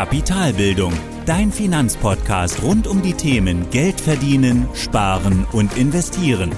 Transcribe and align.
Kapitalbildung, 0.00 0.94
dein 1.26 1.52
Finanzpodcast 1.52 2.62
rund 2.62 2.86
um 2.86 3.02
die 3.02 3.12
Themen 3.12 3.68
Geld 3.68 4.00
verdienen, 4.00 4.66
sparen 4.72 5.46
und 5.52 5.76
investieren. 5.76 6.52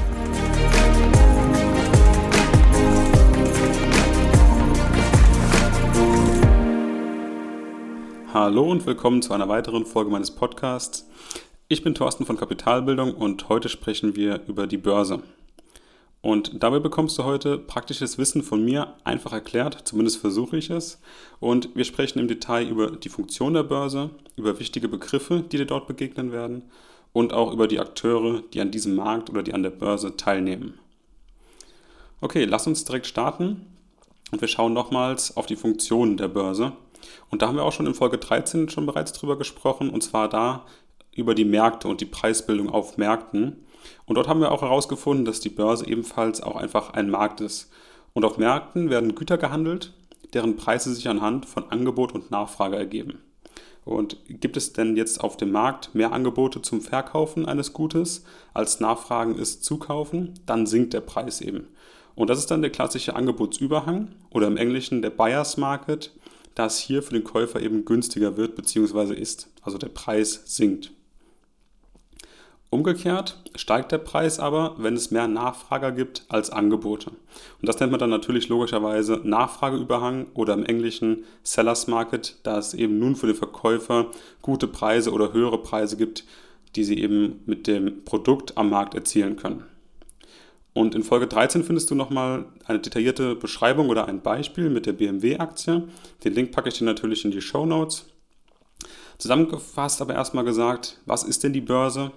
Hallo 8.33 8.71
und 8.71 8.87
willkommen 8.87 9.22
zu 9.22 9.35
einer 9.35 9.49
weiteren 9.49 9.87
Folge 9.87 10.13
meines 10.13 10.31
Podcasts. 10.31 11.11
Ich 11.67 11.83
bin 11.83 11.97
Thorsten 11.97 12.24
von 12.24 12.37
Kapitalbildung 12.37 13.13
und 13.13 13.49
heute 13.49 13.69
sprechen 13.69 14.15
wir 14.15 14.43
über 14.47 14.69
die 14.69 14.79
Börse. 14.79 15.21
Und 16.23 16.62
dabei 16.62 16.79
bekommst 16.79 17.19
du 17.19 17.25
heute 17.25 17.59
praktisches 17.59 18.16
Wissen 18.16 18.45
von 18.45 18.65
mir 18.65 18.95
einfach 19.02 19.33
erklärt, 19.33 19.83
zumindest 19.85 20.19
versuche 20.19 20.57
ich 20.57 20.71
es. 20.71 21.01
Und 21.41 21.75
wir 21.75 21.85
sprechen 21.85 22.21
im 22.21 22.29
Detail 22.29 22.69
über 22.69 22.93
die 22.93 23.09
Funktion 23.09 23.55
der 23.55 23.65
Börse, 23.65 24.11
über 24.37 24.61
wichtige 24.61 24.89
Begriffe, 24.89 25.43
die 25.43 25.57
dir 25.57 25.66
dort 25.66 25.89
begegnen 25.89 26.30
werden 26.30 26.71
und 27.13 27.33
auch 27.33 27.53
über 27.53 27.66
die 27.66 27.80
Akteure, 27.80 28.43
die 28.53 28.61
an 28.61 28.71
diesem 28.71 28.95
Markt 28.95 29.30
oder 29.30 29.43
die 29.43 29.53
an 29.53 29.65
der 29.65 29.71
Börse 29.71 30.16
teilnehmen. 30.16 30.79
Okay, 32.21 32.45
lass 32.45 32.69
uns 32.69 32.85
direkt 32.85 33.09
starten 33.09 33.66
und 34.30 34.41
wir 34.41 34.49
schauen 34.49 34.73
nochmals 34.73 35.37
auf 35.37 35.47
die 35.47 35.57
Funktion 35.57 36.16
der 36.16 36.29
Börse. 36.29 36.73
Und 37.30 37.43
da 37.43 37.49
haben 37.49 37.57
wir 37.57 37.65
auch 37.65 37.73
schon 37.73 37.87
in 37.87 37.95
Folge 37.95 38.19
13 38.19 38.69
schon 38.69 38.87
bereits 38.87 39.13
drüber 39.13 39.37
gesprochen, 39.37 39.91
und 39.91 40.05
zwar 40.05 40.29
da 40.29 40.66
über 41.16 41.35
die 41.35 41.45
Märkte 41.45 41.89
und 41.89 42.01
die 42.01 42.07
Preisbildung 42.07 42.71
auf 42.71 42.97
Märkten. 42.97 43.66
Und 44.07 44.17
dort 44.17 44.29
haben 44.29 44.41
wir 44.41 44.53
auch 44.53 44.63
herausgefunden, 44.63 45.25
dass 45.25 45.41
die 45.41 45.49
Börse 45.49 45.87
ebenfalls 45.87 46.41
auch 46.41 46.57
einfach 46.57 46.91
ein 46.95 47.11
Markt 47.11 47.41
ist. 47.41 47.71
Und 48.13 48.25
auf 48.25 48.39
Märkten 48.39 48.91
werden 48.91 49.15
Güter 49.15 49.39
gehandelt, 49.39 49.93
deren 50.35 50.57
Preise 50.57 50.95
sich 50.95 51.09
anhand 51.09 51.47
von 51.47 51.71
Angebot 51.71 52.13
und 52.13 52.30
Nachfrage 52.30 52.77
ergeben. 52.77 53.19
Und 53.85 54.19
gibt 54.29 54.57
es 54.57 54.73
denn 54.73 54.97
jetzt 54.97 55.21
auf 55.21 55.37
dem 55.37 55.51
Markt 55.51 55.95
mehr 55.95 56.13
Angebote 56.13 56.63
zum 56.63 56.80
Verkaufen 56.80 57.47
eines 57.47 57.73
Gutes, 57.73 58.24
als 58.55 58.80
Nachfragen 58.80 59.35
ist 59.37 59.65
zu 59.65 59.79
kaufen, 59.79 60.35
dann 60.46 60.67
sinkt 60.67 60.93
der 60.93 61.01
Preis 61.01 61.41
eben. 61.41 61.67
Und 62.15 62.30
das 62.30 62.39
ist 62.39 62.51
dann 62.51 62.63
der 62.63 62.71
klassische 62.71 63.17
Angebotsüberhang 63.17 64.14
oder 64.30 64.46
im 64.46 64.56
Englischen 64.56 65.02
der 65.02 65.11
Buyers 65.11 65.56
Market, 65.56 66.12
da 66.55 66.67
es 66.67 66.78
hier 66.78 67.02
für 67.02 67.14
den 67.14 67.24
Käufer 67.24 67.61
eben 67.61 67.84
günstiger 67.84 68.36
wird 68.36 68.55
bzw. 68.55 69.14
ist. 69.14 69.48
Also 69.62 69.78
der 69.78 69.89
Preis 69.89 70.42
sinkt. 70.44 70.92
Umgekehrt 72.72 73.38
steigt 73.54 73.92
der 73.92 73.98
Preis 73.98 74.40
aber, 74.40 74.76
wenn 74.78 74.94
es 74.94 75.10
mehr 75.10 75.28
Nachfrager 75.28 75.92
gibt 75.92 76.24
als 76.30 76.48
Angebote. 76.48 77.10
Und 77.10 77.68
das 77.68 77.78
nennt 77.78 77.92
man 77.92 78.00
dann 78.00 78.08
natürlich 78.08 78.48
logischerweise 78.48 79.20
Nachfrageüberhang 79.24 80.28
oder 80.32 80.54
im 80.54 80.64
Englischen 80.64 81.24
Sellers 81.42 81.86
Market, 81.86 82.38
da 82.44 82.56
es 82.56 82.72
eben 82.72 82.98
nun 82.98 83.14
für 83.14 83.26
den 83.26 83.36
Verkäufer 83.36 84.06
gute 84.40 84.68
Preise 84.68 85.12
oder 85.12 85.34
höhere 85.34 85.58
Preise 85.58 85.98
gibt, 85.98 86.24
die 86.74 86.84
sie 86.84 86.96
eben 86.96 87.42
mit 87.44 87.66
dem 87.66 88.06
Produkt 88.06 88.56
am 88.56 88.70
Markt 88.70 88.94
erzielen 88.94 89.36
können. 89.36 89.64
Und 90.72 90.94
in 90.94 91.02
Folge 91.02 91.26
13 91.26 91.64
findest 91.64 91.90
du 91.90 91.94
nochmal 91.94 92.46
eine 92.64 92.78
detaillierte 92.78 93.34
Beschreibung 93.34 93.90
oder 93.90 94.08
ein 94.08 94.22
Beispiel 94.22 94.70
mit 94.70 94.86
der 94.86 94.94
BMW-Aktie. 94.94 95.88
Den 96.24 96.32
Link 96.32 96.52
packe 96.52 96.70
ich 96.70 96.78
dir 96.78 96.86
natürlich 96.86 97.26
in 97.26 97.32
die 97.32 97.42
Show 97.42 97.66
Notes. 97.66 98.06
Zusammengefasst 99.18 100.00
aber 100.00 100.14
erstmal 100.14 100.44
gesagt, 100.44 101.02
was 101.04 101.22
ist 101.22 101.44
denn 101.44 101.52
die 101.52 101.60
Börse? 101.60 102.12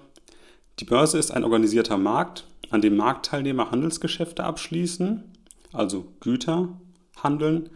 Die 0.78 0.84
Börse 0.84 1.18
ist 1.18 1.30
ein 1.30 1.44
organisierter 1.44 1.96
Markt, 1.96 2.44
an 2.68 2.82
dem 2.82 2.96
Marktteilnehmer 2.96 3.70
Handelsgeschäfte 3.70 4.44
abschließen, 4.44 5.24
also 5.72 6.12
Güter 6.20 6.68
handeln, 7.22 7.70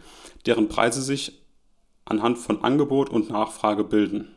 deren 0.45 0.67
Preise 0.67 1.01
sich 1.01 1.41
anhand 2.05 2.37
von 2.37 2.63
Angebot 2.63 3.09
und 3.09 3.31
Nachfrage 3.31 3.83
bilden. 3.83 4.27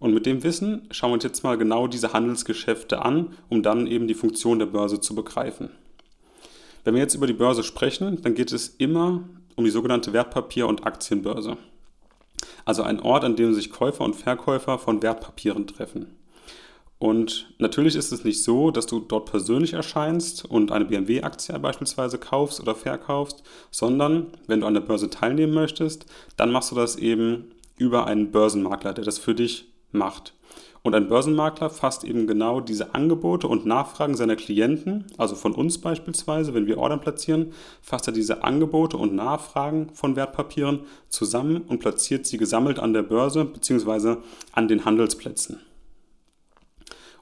Und 0.00 0.12
mit 0.12 0.26
dem 0.26 0.42
Wissen 0.42 0.88
schauen 0.90 1.10
wir 1.10 1.14
uns 1.14 1.24
jetzt 1.24 1.44
mal 1.44 1.58
genau 1.58 1.86
diese 1.86 2.12
Handelsgeschäfte 2.12 3.02
an, 3.02 3.36
um 3.48 3.62
dann 3.62 3.86
eben 3.86 4.08
die 4.08 4.14
Funktion 4.14 4.58
der 4.58 4.66
Börse 4.66 5.00
zu 5.00 5.14
begreifen. 5.14 5.70
Wenn 6.82 6.94
wir 6.94 7.02
jetzt 7.02 7.14
über 7.14 7.26
die 7.26 7.32
Börse 7.34 7.62
sprechen, 7.62 8.22
dann 8.22 8.34
geht 8.34 8.50
es 8.50 8.68
immer 8.68 9.22
um 9.54 9.64
die 9.64 9.70
sogenannte 9.70 10.12
Wertpapier- 10.12 10.66
und 10.66 10.84
Aktienbörse. 10.84 11.58
Also 12.64 12.82
ein 12.82 13.00
Ort, 13.00 13.24
an 13.24 13.36
dem 13.36 13.54
sich 13.54 13.70
Käufer 13.70 14.04
und 14.04 14.16
Verkäufer 14.16 14.78
von 14.78 15.02
Wertpapieren 15.02 15.66
treffen. 15.66 16.16
Und 17.00 17.54
natürlich 17.56 17.96
ist 17.96 18.12
es 18.12 18.24
nicht 18.24 18.44
so, 18.44 18.70
dass 18.70 18.84
du 18.84 19.00
dort 19.00 19.30
persönlich 19.30 19.72
erscheinst 19.72 20.44
und 20.44 20.70
eine 20.70 20.84
BMW-Aktie 20.84 21.58
beispielsweise 21.58 22.18
kaufst 22.18 22.60
oder 22.60 22.74
verkaufst, 22.74 23.42
sondern 23.70 24.26
wenn 24.46 24.60
du 24.60 24.66
an 24.66 24.74
der 24.74 24.82
Börse 24.82 25.08
teilnehmen 25.08 25.54
möchtest, 25.54 26.04
dann 26.36 26.52
machst 26.52 26.70
du 26.70 26.74
das 26.74 26.96
eben 26.96 27.52
über 27.78 28.06
einen 28.06 28.30
Börsenmakler, 28.30 28.92
der 28.92 29.04
das 29.04 29.18
für 29.18 29.34
dich 29.34 29.72
macht. 29.92 30.34
Und 30.82 30.94
ein 30.94 31.08
Börsenmakler 31.08 31.70
fasst 31.70 32.04
eben 32.04 32.26
genau 32.26 32.60
diese 32.60 32.94
Angebote 32.94 33.48
und 33.48 33.64
Nachfragen 33.64 34.14
seiner 34.14 34.36
Klienten, 34.36 35.06
also 35.16 35.36
von 35.36 35.54
uns 35.54 35.78
beispielsweise, 35.78 36.52
wenn 36.52 36.66
wir 36.66 36.76
Ordern 36.76 37.00
platzieren, 37.00 37.54
fasst 37.80 38.08
er 38.08 38.12
diese 38.12 38.44
Angebote 38.44 38.98
und 38.98 39.14
Nachfragen 39.14 39.88
von 39.94 40.16
Wertpapieren 40.16 40.80
zusammen 41.08 41.62
und 41.62 41.78
platziert 41.78 42.26
sie 42.26 42.36
gesammelt 42.36 42.78
an 42.78 42.92
der 42.92 43.04
Börse 43.04 43.46
bzw. 43.46 44.16
an 44.52 44.68
den 44.68 44.84
Handelsplätzen. 44.84 45.60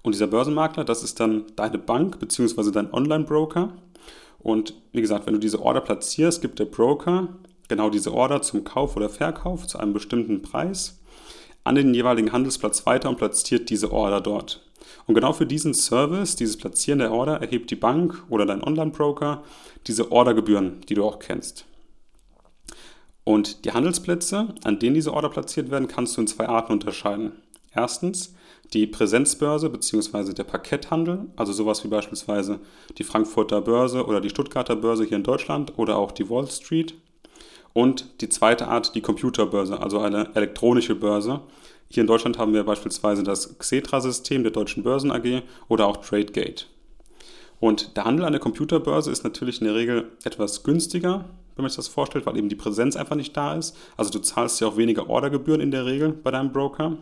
Und 0.02 0.14
dieser 0.14 0.26
Börsenmakler, 0.26 0.84
das 0.84 1.02
ist 1.02 1.20
dann 1.20 1.44
deine 1.56 1.78
Bank 1.78 2.18
bzw. 2.18 2.70
dein 2.70 2.92
Online-Broker. 2.92 3.72
Und 4.38 4.74
wie 4.92 5.00
gesagt, 5.00 5.26
wenn 5.26 5.34
du 5.34 5.40
diese 5.40 5.60
Order 5.62 5.80
platzierst, 5.80 6.40
gibt 6.40 6.58
der 6.58 6.66
Broker 6.66 7.28
genau 7.68 7.90
diese 7.90 8.14
Order 8.14 8.42
zum 8.42 8.64
Kauf 8.64 8.96
oder 8.96 9.08
Verkauf 9.08 9.66
zu 9.66 9.78
einem 9.78 9.92
bestimmten 9.92 10.42
Preis 10.42 11.00
an 11.64 11.74
den 11.74 11.92
jeweiligen 11.92 12.32
Handelsplatz 12.32 12.86
weiter 12.86 13.08
und 13.10 13.18
platziert 13.18 13.68
diese 13.68 13.92
Order 13.92 14.20
dort. 14.20 14.64
Und 15.06 15.14
genau 15.14 15.32
für 15.32 15.46
diesen 15.46 15.74
Service, 15.74 16.36
dieses 16.36 16.56
Platzieren 16.56 17.00
der 17.00 17.12
Order, 17.12 17.40
erhebt 17.40 17.70
die 17.70 17.76
Bank 17.76 18.24
oder 18.30 18.46
dein 18.46 18.62
Online-Broker 18.62 19.42
diese 19.86 20.10
Ordergebühren, 20.12 20.80
die 20.88 20.94
du 20.94 21.04
auch 21.04 21.18
kennst. 21.18 21.66
Und 23.24 23.66
die 23.66 23.72
Handelsplätze, 23.72 24.54
an 24.64 24.78
denen 24.78 24.94
diese 24.94 25.12
Order 25.12 25.28
platziert 25.28 25.70
werden, 25.70 25.88
kannst 25.88 26.16
du 26.16 26.22
in 26.22 26.26
zwei 26.26 26.48
Arten 26.48 26.72
unterscheiden. 26.72 27.32
Erstens 27.78 28.34
die 28.74 28.88
Präsenzbörse 28.88 29.70
bzw. 29.70 30.32
der 30.32 30.42
Parketthandel, 30.42 31.26
also 31.36 31.52
sowas 31.52 31.84
wie 31.84 31.88
beispielsweise 31.88 32.58
die 32.98 33.04
Frankfurter 33.04 33.60
Börse 33.60 34.04
oder 34.04 34.20
die 34.20 34.30
Stuttgarter 34.30 34.74
Börse 34.74 35.04
hier 35.04 35.16
in 35.16 35.22
Deutschland 35.22 35.74
oder 35.76 35.96
auch 35.96 36.10
die 36.10 36.28
Wall 36.28 36.50
Street. 36.50 36.94
Und 37.72 38.20
die 38.20 38.28
zweite 38.28 38.66
Art, 38.66 38.96
die 38.96 39.00
Computerbörse, 39.00 39.80
also 39.80 40.00
eine 40.00 40.34
elektronische 40.34 40.96
Börse. 40.96 41.40
Hier 41.88 42.00
in 42.00 42.08
Deutschland 42.08 42.36
haben 42.36 42.52
wir 42.52 42.64
beispielsweise 42.64 43.22
das 43.22 43.56
Xetra-System 43.56 44.42
der 44.42 44.50
Deutschen 44.50 44.82
Börsen 44.82 45.12
AG 45.12 45.42
oder 45.68 45.86
auch 45.86 45.98
TradeGate. 45.98 46.64
Und 47.60 47.96
der 47.96 48.06
Handel 48.06 48.24
an 48.24 48.32
der 48.32 48.40
Computerbörse 48.40 49.12
ist 49.12 49.22
natürlich 49.22 49.60
in 49.60 49.68
der 49.68 49.76
Regel 49.76 50.10
etwas 50.24 50.64
günstiger, 50.64 51.26
wenn 51.54 51.62
man 51.62 51.70
sich 51.70 51.76
das 51.76 51.88
vorstellt, 51.88 52.26
weil 52.26 52.36
eben 52.36 52.48
die 52.48 52.56
Präsenz 52.56 52.96
einfach 52.96 53.16
nicht 53.16 53.36
da 53.36 53.54
ist. 53.54 53.76
Also 53.96 54.10
du 54.10 54.18
zahlst 54.18 54.60
ja 54.60 54.66
auch 54.66 54.76
weniger 54.76 55.08
Ordergebühren 55.08 55.60
in 55.60 55.70
der 55.70 55.86
Regel 55.86 56.12
bei 56.12 56.32
deinem 56.32 56.52
Broker. 56.52 56.98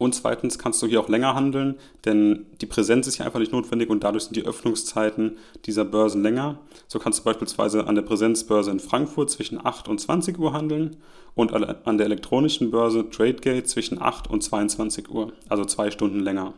Und 0.00 0.14
zweitens 0.14 0.58
kannst 0.58 0.80
du 0.80 0.86
hier 0.86 0.98
auch 0.98 1.10
länger 1.10 1.34
handeln, 1.34 1.74
denn 2.06 2.46
die 2.62 2.66
Präsenz 2.66 3.06
ist 3.06 3.16
hier 3.16 3.26
einfach 3.26 3.38
nicht 3.38 3.52
notwendig 3.52 3.90
und 3.90 4.02
dadurch 4.02 4.24
sind 4.24 4.34
die 4.34 4.46
Öffnungszeiten 4.46 5.36
dieser 5.66 5.84
Börsen 5.84 6.22
länger. 6.22 6.58
So 6.88 6.98
kannst 6.98 7.18
du 7.18 7.24
beispielsweise 7.24 7.86
an 7.86 7.96
der 7.96 8.02
Präsenzbörse 8.02 8.70
in 8.70 8.80
Frankfurt 8.80 9.28
zwischen 9.28 9.62
8 9.62 9.88
und 9.88 10.00
20 10.00 10.38
Uhr 10.38 10.54
handeln 10.54 10.96
und 11.34 11.52
an 11.52 11.98
der 11.98 12.06
elektronischen 12.06 12.70
Börse 12.70 13.10
TradeGate 13.10 13.64
zwischen 13.64 14.00
8 14.00 14.30
und 14.30 14.42
22 14.42 15.10
Uhr, 15.10 15.34
also 15.50 15.66
zwei 15.66 15.90
Stunden 15.90 16.20
länger. 16.20 16.54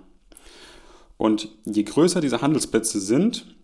Und 1.17 1.49
je 1.65 1.83
größer 1.83 2.21
diese 2.21 2.43
Handelsplätze 2.43 3.01
sind, 3.01 3.57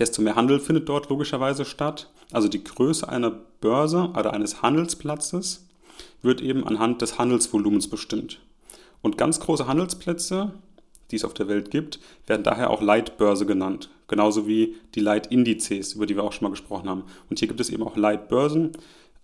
desto 0.00 0.20
mehr 0.20 0.34
Handel 0.34 0.58
findet 0.58 0.88
dort 0.88 1.10
logischerweise 1.10 1.64
statt. 1.64 2.10
Also 2.32 2.48
die 2.48 2.64
Größe 2.64 3.08
einer 3.08 3.30
Börse 3.60 4.10
oder 4.18 4.32
eines 4.32 4.62
Handelsplatzes 4.62 5.64
wird 6.22 6.40
eben 6.40 6.66
anhand 6.66 7.02
des 7.02 7.20
Handelsvolumens 7.20 7.88
bestimmt. 7.88 8.40
Und 9.02 9.18
ganz 9.18 9.40
große 9.40 9.66
Handelsplätze, 9.66 10.52
die 11.10 11.16
es 11.16 11.24
auf 11.24 11.34
der 11.34 11.48
Welt 11.48 11.70
gibt, 11.70 12.00
werden 12.26 12.42
daher 12.42 12.70
auch 12.70 12.82
Leitbörse 12.82 13.46
genannt. 13.46 13.90
Genauso 14.08 14.46
wie 14.46 14.76
die 14.94 15.00
Leitindizes, 15.00 15.94
über 15.94 16.06
die 16.06 16.16
wir 16.16 16.24
auch 16.24 16.32
schon 16.32 16.44
mal 16.44 16.50
gesprochen 16.50 16.88
haben. 16.88 17.04
Und 17.28 17.38
hier 17.38 17.48
gibt 17.48 17.60
es 17.60 17.70
eben 17.70 17.82
auch 17.82 17.96
Leitbörsen, 17.96 18.72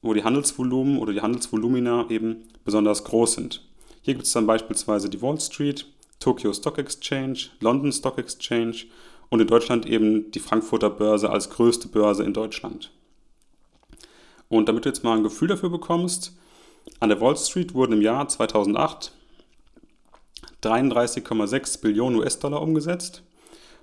wo 0.03 0.15
die 0.15 0.25
Handelsvolumen 0.25 0.99
oder 0.99 1.13
die 1.13 1.21
Handelsvolumina 1.21 2.07
eben 2.11 2.45
besonders 2.65 3.05
groß 3.05 3.35
sind. 3.35 3.65
Hier 4.03 4.15
gibt 4.15 4.27
es 4.27 4.33
dann 4.33 4.47
beispielsweise 4.47 5.09
die 5.09 5.23
Wall 5.23 5.41
Street, 5.41 5.87
Tokyo 6.19 6.53
Stock 6.53 6.79
Exchange, 6.79 7.39
London 7.61 7.93
Stock 7.93 8.19
Exchange 8.19 8.85
und 9.29 9.41
in 9.41 9.47
Deutschland 9.47 9.87
eben 9.87 10.31
die 10.33 10.41
Frankfurter 10.41 10.91
Börse 10.91 11.31
als 11.31 11.51
größte 11.51 11.89
Börse 11.89 12.25
in 12.25 12.35
Deutschland. 12.35 12.91
Und 14.49 14.69
damit 14.69 14.85
du 14.85 14.89
jetzt 14.89 15.05
mal 15.05 15.17
ein 15.17 15.23
Gefühl 15.23 15.49
dafür 15.49 15.71
bekommst, 15.71 16.37
an 17.01 17.09
der 17.09 17.21
Wall 17.21 17.37
Street 17.37 17.75
wurden 17.75 17.95
im 17.95 18.03
Jahr 18.03 18.29
2008 18.29 19.13
33,6 20.63 21.81
Billionen 21.81 22.19
US-Dollar 22.19 22.63
umgesetzt. 22.63 23.23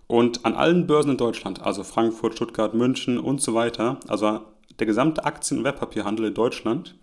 Und 0.08 0.46
an 0.46 0.56
allen 0.56 0.88
Börsen 0.88 1.12
in 1.12 1.18
Deutschland, 1.18 1.62
also 1.62 1.84
Frankfurt, 1.84 2.36
Stuttgart, 2.36 2.74
München 2.74 3.20
und 3.20 3.42
so 3.42 3.54
weiter, 3.54 4.00
also 4.08 4.42
der 4.80 4.88
gesamte 4.88 5.26
Aktien- 5.26 5.60
und 5.60 5.64
Wertpapierhandel 5.66 6.28
in 6.28 6.34
Deutschland, 6.34 6.96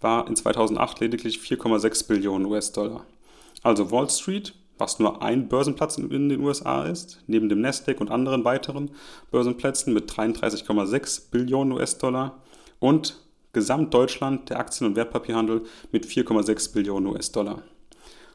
war 0.00 0.26
in 0.26 0.34
2008 0.34 1.00
lediglich 1.00 1.38
4,6 1.38 2.08
Billionen 2.08 2.46
US-Dollar. 2.46 3.04
Also 3.62 3.90
Wall 3.90 4.08
Street, 4.08 4.54
was 4.78 4.98
nur 4.98 5.22
ein 5.22 5.48
Börsenplatz 5.48 5.98
in 5.98 6.28
den 6.28 6.40
USA 6.40 6.84
ist, 6.84 7.22
neben 7.26 7.48
dem 7.48 7.60
Nasdaq 7.60 8.00
und 8.00 8.10
anderen 8.10 8.44
weiteren 8.44 8.90
Börsenplätzen 9.30 9.92
mit 9.92 10.10
33,6 10.10 11.30
Billionen 11.30 11.72
US-Dollar 11.72 12.40
und 12.78 13.20
Gesamtdeutschland, 13.52 14.48
der 14.48 14.58
Aktien- 14.58 14.86
und 14.86 14.96
Wertpapierhandel 14.96 15.62
mit 15.92 16.06
4,6 16.06 16.72
Billionen 16.72 17.12
US-Dollar. 17.12 17.62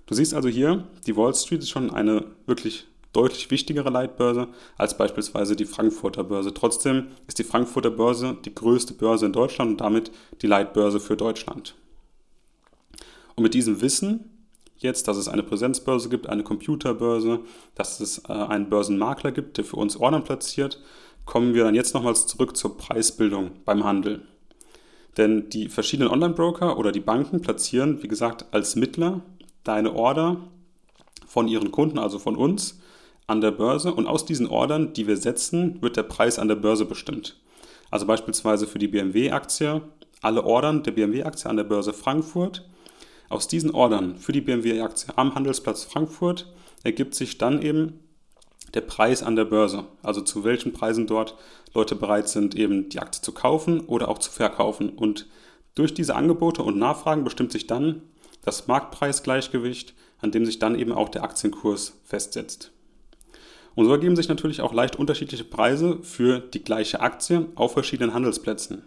Du 0.05 0.13
siehst 0.13 0.33
also 0.33 0.49
hier, 0.49 0.87
die 1.07 1.15
Wall 1.17 1.33
Street 1.33 1.61
ist 1.61 1.69
schon 1.69 1.91
eine 1.91 2.25
wirklich 2.45 2.87
deutlich 3.11 3.49
wichtigere 3.49 3.89
Leitbörse 3.89 4.49
als 4.77 4.97
beispielsweise 4.97 5.55
die 5.55 5.65
Frankfurter 5.65 6.23
Börse. 6.23 6.53
Trotzdem 6.53 7.07
ist 7.27 7.39
die 7.39 7.43
Frankfurter 7.43 7.89
Börse 7.89 8.37
die 8.43 8.53
größte 8.53 8.93
Börse 8.93 9.25
in 9.25 9.33
Deutschland 9.33 9.71
und 9.71 9.81
damit 9.81 10.11
die 10.41 10.47
Leitbörse 10.47 10.99
für 10.99 11.15
Deutschland. 11.15 11.75
Und 13.35 13.43
mit 13.43 13.53
diesem 13.53 13.81
Wissen 13.81 14.31
jetzt, 14.77 15.07
dass 15.07 15.17
es 15.17 15.27
eine 15.27 15.43
Präsenzbörse 15.43 16.09
gibt, 16.09 16.27
eine 16.27 16.43
Computerbörse, 16.43 17.39
dass 17.73 17.99
es 17.99 18.19
äh, 18.27 18.33
einen 18.33 18.69
Börsenmakler 18.69 19.31
gibt, 19.31 19.57
der 19.57 19.65
für 19.65 19.77
uns 19.77 19.97
Ordern 19.97 20.23
platziert, 20.23 20.81
kommen 21.25 21.53
wir 21.53 21.63
dann 21.63 21.75
jetzt 21.75 21.93
nochmals 21.93 22.27
zurück 22.27 22.55
zur 22.55 22.77
Preisbildung 22.77 23.51
beim 23.65 23.83
Handel. 23.83 24.21
Denn 25.17 25.49
die 25.49 25.69
verschiedenen 25.69 26.11
Online-Broker 26.11 26.77
oder 26.77 26.91
die 26.91 26.99
Banken 26.99 27.41
platzieren, 27.41 28.03
wie 28.03 28.07
gesagt, 28.09 28.45
als 28.51 28.75
Mittler 28.75 29.21
deine 29.65 29.93
Order 29.93 30.37
von 31.27 31.49
ihren 31.49 31.71
Kunden, 31.71 31.99
also 31.99 32.17
von 32.17 32.37
uns, 32.37 32.79
an 33.27 33.41
der 33.41 33.51
Börse 33.51 33.93
und 33.93 34.07
aus 34.07 34.25
diesen 34.25 34.47
Ordern, 34.47 34.93
die 34.93 35.07
wir 35.07 35.17
setzen, 35.17 35.81
wird 35.81 35.97
der 35.97 36.03
Preis 36.03 36.39
an 36.39 36.47
der 36.47 36.55
Börse 36.55 36.85
bestimmt. 36.85 37.37
Also 37.91 38.05
beispielsweise 38.05 38.67
für 38.67 38.79
die 38.79 38.87
BMW-Aktie, 38.87 39.81
alle 40.21 40.43
Ordern 40.43 40.83
der 40.83 40.91
BMW-Aktie 40.91 41.49
an 41.49 41.57
der 41.57 41.63
Börse 41.63 41.93
Frankfurt. 41.93 42.67
Aus 43.29 43.47
diesen 43.47 43.71
Ordern 43.71 44.17
für 44.17 44.31
die 44.31 44.41
BMW-Aktie 44.41 45.17
am 45.17 45.33
Handelsplatz 45.33 45.83
Frankfurt 45.83 46.53
ergibt 46.83 47.15
sich 47.15 47.37
dann 47.37 47.61
eben 47.61 47.99
der 48.73 48.81
Preis 48.81 49.23
an 49.23 49.35
der 49.35 49.45
Börse, 49.45 49.85
also 50.03 50.21
zu 50.21 50.43
welchen 50.43 50.73
Preisen 50.73 51.07
dort 51.07 51.35
Leute 51.73 51.95
bereit 51.95 52.29
sind, 52.29 52.55
eben 52.55 52.89
die 52.89 52.99
Aktie 52.99 53.21
zu 53.21 53.31
kaufen 53.31 53.81
oder 53.81 54.09
auch 54.09 54.19
zu 54.19 54.31
verkaufen. 54.31 54.89
Und 54.89 55.27
durch 55.73 55.93
diese 55.93 56.15
Angebote 56.15 56.61
und 56.61 56.77
Nachfragen 56.77 57.23
bestimmt 57.23 57.51
sich 57.51 57.67
dann 57.67 58.01
das 58.45 58.67
Marktpreisgleichgewicht, 58.67 59.93
an 60.19 60.31
dem 60.31 60.45
sich 60.45 60.59
dann 60.59 60.79
eben 60.79 60.91
auch 60.91 61.09
der 61.09 61.23
Aktienkurs 61.23 61.99
festsetzt. 62.03 62.71
Und 63.75 63.85
so 63.85 63.91
ergeben 63.91 64.15
sich 64.15 64.29
natürlich 64.29 64.61
auch 64.61 64.73
leicht 64.73 64.95
unterschiedliche 64.95 65.43
Preise 65.43 65.99
für 66.01 66.39
die 66.39 66.63
gleiche 66.63 67.01
Aktie 67.01 67.47
auf 67.55 67.73
verschiedenen 67.73 68.13
Handelsplätzen. 68.13 68.83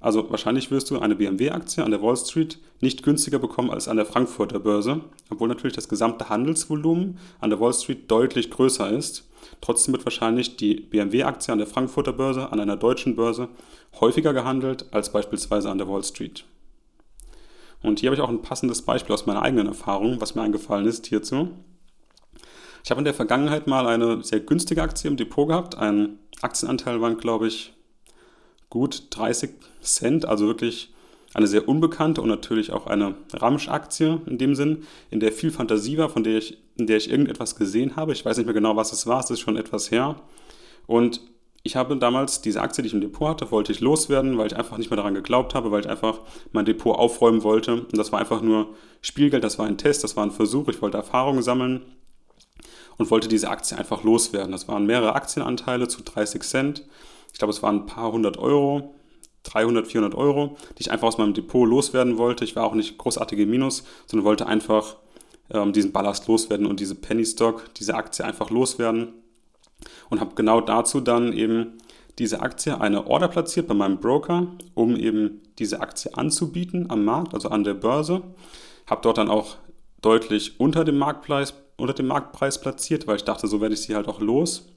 Also 0.00 0.30
wahrscheinlich 0.30 0.70
wirst 0.70 0.90
du 0.90 0.98
eine 0.98 1.16
BMW-Aktie 1.16 1.84
an 1.84 1.90
der 1.90 2.02
Wall 2.02 2.16
Street 2.16 2.58
nicht 2.80 3.02
günstiger 3.02 3.38
bekommen 3.38 3.70
als 3.70 3.88
an 3.88 3.96
der 3.96 4.06
Frankfurter 4.06 4.60
Börse, 4.60 5.00
obwohl 5.30 5.48
natürlich 5.48 5.74
das 5.74 5.88
gesamte 5.88 6.28
Handelsvolumen 6.28 7.18
an 7.40 7.50
der 7.50 7.60
Wall 7.60 7.72
Street 7.72 8.10
deutlich 8.10 8.50
größer 8.50 8.90
ist. 8.90 9.28
Trotzdem 9.60 9.94
wird 9.94 10.04
wahrscheinlich 10.04 10.56
die 10.56 10.74
BMW-Aktie 10.74 11.52
an 11.52 11.58
der 11.58 11.66
Frankfurter 11.66 12.12
Börse, 12.12 12.52
an 12.52 12.60
einer 12.60 12.76
deutschen 12.76 13.16
Börse, 13.16 13.48
häufiger 14.00 14.32
gehandelt 14.32 14.86
als 14.92 15.12
beispielsweise 15.12 15.70
an 15.70 15.78
der 15.78 15.88
Wall 15.88 16.04
Street. 16.04 16.44
Und 17.86 18.00
hier 18.00 18.08
habe 18.08 18.16
ich 18.16 18.20
auch 18.20 18.28
ein 18.28 18.42
passendes 18.42 18.82
Beispiel 18.82 19.14
aus 19.14 19.26
meiner 19.26 19.42
eigenen 19.42 19.68
Erfahrung, 19.68 20.20
was 20.20 20.34
mir 20.34 20.42
eingefallen 20.42 20.86
ist 20.86 21.06
hierzu. 21.06 21.50
Ich 22.82 22.90
habe 22.90 23.00
in 23.00 23.04
der 23.04 23.14
Vergangenheit 23.14 23.68
mal 23.68 23.86
eine 23.86 24.24
sehr 24.24 24.40
günstige 24.40 24.82
Aktie 24.82 25.08
im 25.08 25.16
Depot 25.16 25.46
gehabt. 25.46 25.76
Ein 25.76 26.18
Aktienanteil 26.42 27.00
waren, 27.00 27.16
glaube 27.16 27.46
ich, 27.46 27.74
gut 28.70 29.04
30 29.10 29.50
Cent, 29.82 30.26
also 30.26 30.46
wirklich 30.46 30.92
eine 31.32 31.46
sehr 31.46 31.68
unbekannte 31.68 32.22
und 32.22 32.28
natürlich 32.28 32.72
auch 32.72 32.88
eine 32.88 33.14
Ramsch-Aktie 33.32 34.20
in 34.26 34.38
dem 34.38 34.56
Sinn, 34.56 34.84
in 35.10 35.20
der 35.20 35.30
viel 35.30 35.52
Fantasie 35.52 35.96
war, 35.96 36.08
von 36.08 36.24
der 36.24 36.38
ich, 36.38 36.58
in 36.76 36.88
der 36.88 36.96
ich 36.96 37.08
irgendetwas 37.08 37.54
gesehen 37.54 37.94
habe. 37.94 38.12
Ich 38.12 38.24
weiß 38.24 38.36
nicht 38.36 38.46
mehr 38.46 38.54
genau, 38.54 38.74
was 38.74 38.92
es 38.92 39.06
war, 39.06 39.20
es 39.20 39.30
ist 39.30 39.40
schon 39.40 39.56
etwas 39.56 39.92
her. 39.92 40.16
Und 40.86 41.20
ich 41.66 41.76
habe 41.76 41.96
damals 41.96 42.40
diese 42.40 42.62
Aktie, 42.62 42.82
die 42.82 42.88
ich 42.88 42.94
im 42.94 43.00
Depot 43.00 43.28
hatte, 43.28 43.50
wollte 43.50 43.72
ich 43.72 43.80
loswerden, 43.80 44.38
weil 44.38 44.46
ich 44.46 44.56
einfach 44.56 44.78
nicht 44.78 44.90
mehr 44.90 44.96
daran 44.96 45.14
geglaubt 45.14 45.54
habe, 45.54 45.70
weil 45.72 45.80
ich 45.80 45.88
einfach 45.88 46.20
mein 46.52 46.64
Depot 46.64 46.96
aufräumen 46.96 47.42
wollte. 47.42 47.74
Und 47.74 47.98
das 47.98 48.12
war 48.12 48.20
einfach 48.20 48.40
nur 48.40 48.74
Spielgeld, 49.02 49.44
das 49.44 49.58
war 49.58 49.66
ein 49.66 49.76
Test, 49.76 50.04
das 50.04 50.16
war 50.16 50.24
ein 50.24 50.30
Versuch, 50.30 50.68
ich 50.68 50.80
wollte 50.80 50.96
Erfahrungen 50.96 51.42
sammeln 51.42 51.82
und 52.98 53.10
wollte 53.10 53.28
diese 53.28 53.50
Aktie 53.50 53.76
einfach 53.76 54.04
loswerden. 54.04 54.52
Das 54.52 54.68
waren 54.68 54.86
mehrere 54.86 55.14
Aktienanteile 55.14 55.88
zu 55.88 56.02
30 56.02 56.42
Cent. 56.42 56.84
Ich 57.32 57.38
glaube, 57.38 57.52
es 57.52 57.62
waren 57.62 57.80
ein 57.80 57.86
paar 57.86 58.12
hundert 58.12 58.38
Euro, 58.38 58.94
300, 59.42 59.86
400 59.86 60.14
Euro, 60.14 60.56
die 60.78 60.82
ich 60.82 60.90
einfach 60.90 61.08
aus 61.08 61.18
meinem 61.18 61.34
Depot 61.34 61.68
loswerden 61.68 62.16
wollte. 62.16 62.44
Ich 62.44 62.56
war 62.56 62.64
auch 62.64 62.74
nicht 62.74 62.96
großartig 62.96 63.38
im 63.40 63.50
Minus, 63.50 63.84
sondern 64.06 64.24
wollte 64.24 64.46
einfach 64.46 64.96
ähm, 65.50 65.72
diesen 65.72 65.92
Ballast 65.92 66.26
loswerden 66.28 66.66
und 66.66 66.80
diese 66.80 66.94
Penny 66.94 67.24
Stock, 67.24 67.74
diese 67.74 67.94
Aktie 67.94 68.24
einfach 68.24 68.50
loswerden. 68.50 69.14
Und 70.10 70.20
habe 70.20 70.34
genau 70.34 70.60
dazu 70.60 71.00
dann 71.00 71.32
eben 71.32 71.78
diese 72.18 72.40
Aktie 72.40 72.80
eine 72.80 73.06
Order 73.06 73.28
platziert 73.28 73.66
bei 73.66 73.74
meinem 73.74 73.98
Broker, 73.98 74.46
um 74.74 74.96
eben 74.96 75.42
diese 75.58 75.80
Aktie 75.80 76.16
anzubieten 76.16 76.90
am 76.90 77.04
Markt, 77.04 77.34
also 77.34 77.48
an 77.50 77.64
der 77.64 77.74
Börse. 77.74 78.22
Habe 78.86 79.02
dort 79.02 79.18
dann 79.18 79.28
auch 79.28 79.56
deutlich 80.00 80.58
unter 80.60 80.84
dem 80.84 80.98
Marktpreis, 80.98 81.54
unter 81.76 81.94
dem 81.94 82.06
Marktpreis 82.06 82.60
platziert, 82.60 83.06
weil 83.06 83.16
ich 83.16 83.24
dachte, 83.24 83.46
so 83.46 83.60
werde 83.60 83.74
ich 83.74 83.82
sie 83.82 83.94
halt 83.94 84.08
auch 84.08 84.20
los. 84.20 84.68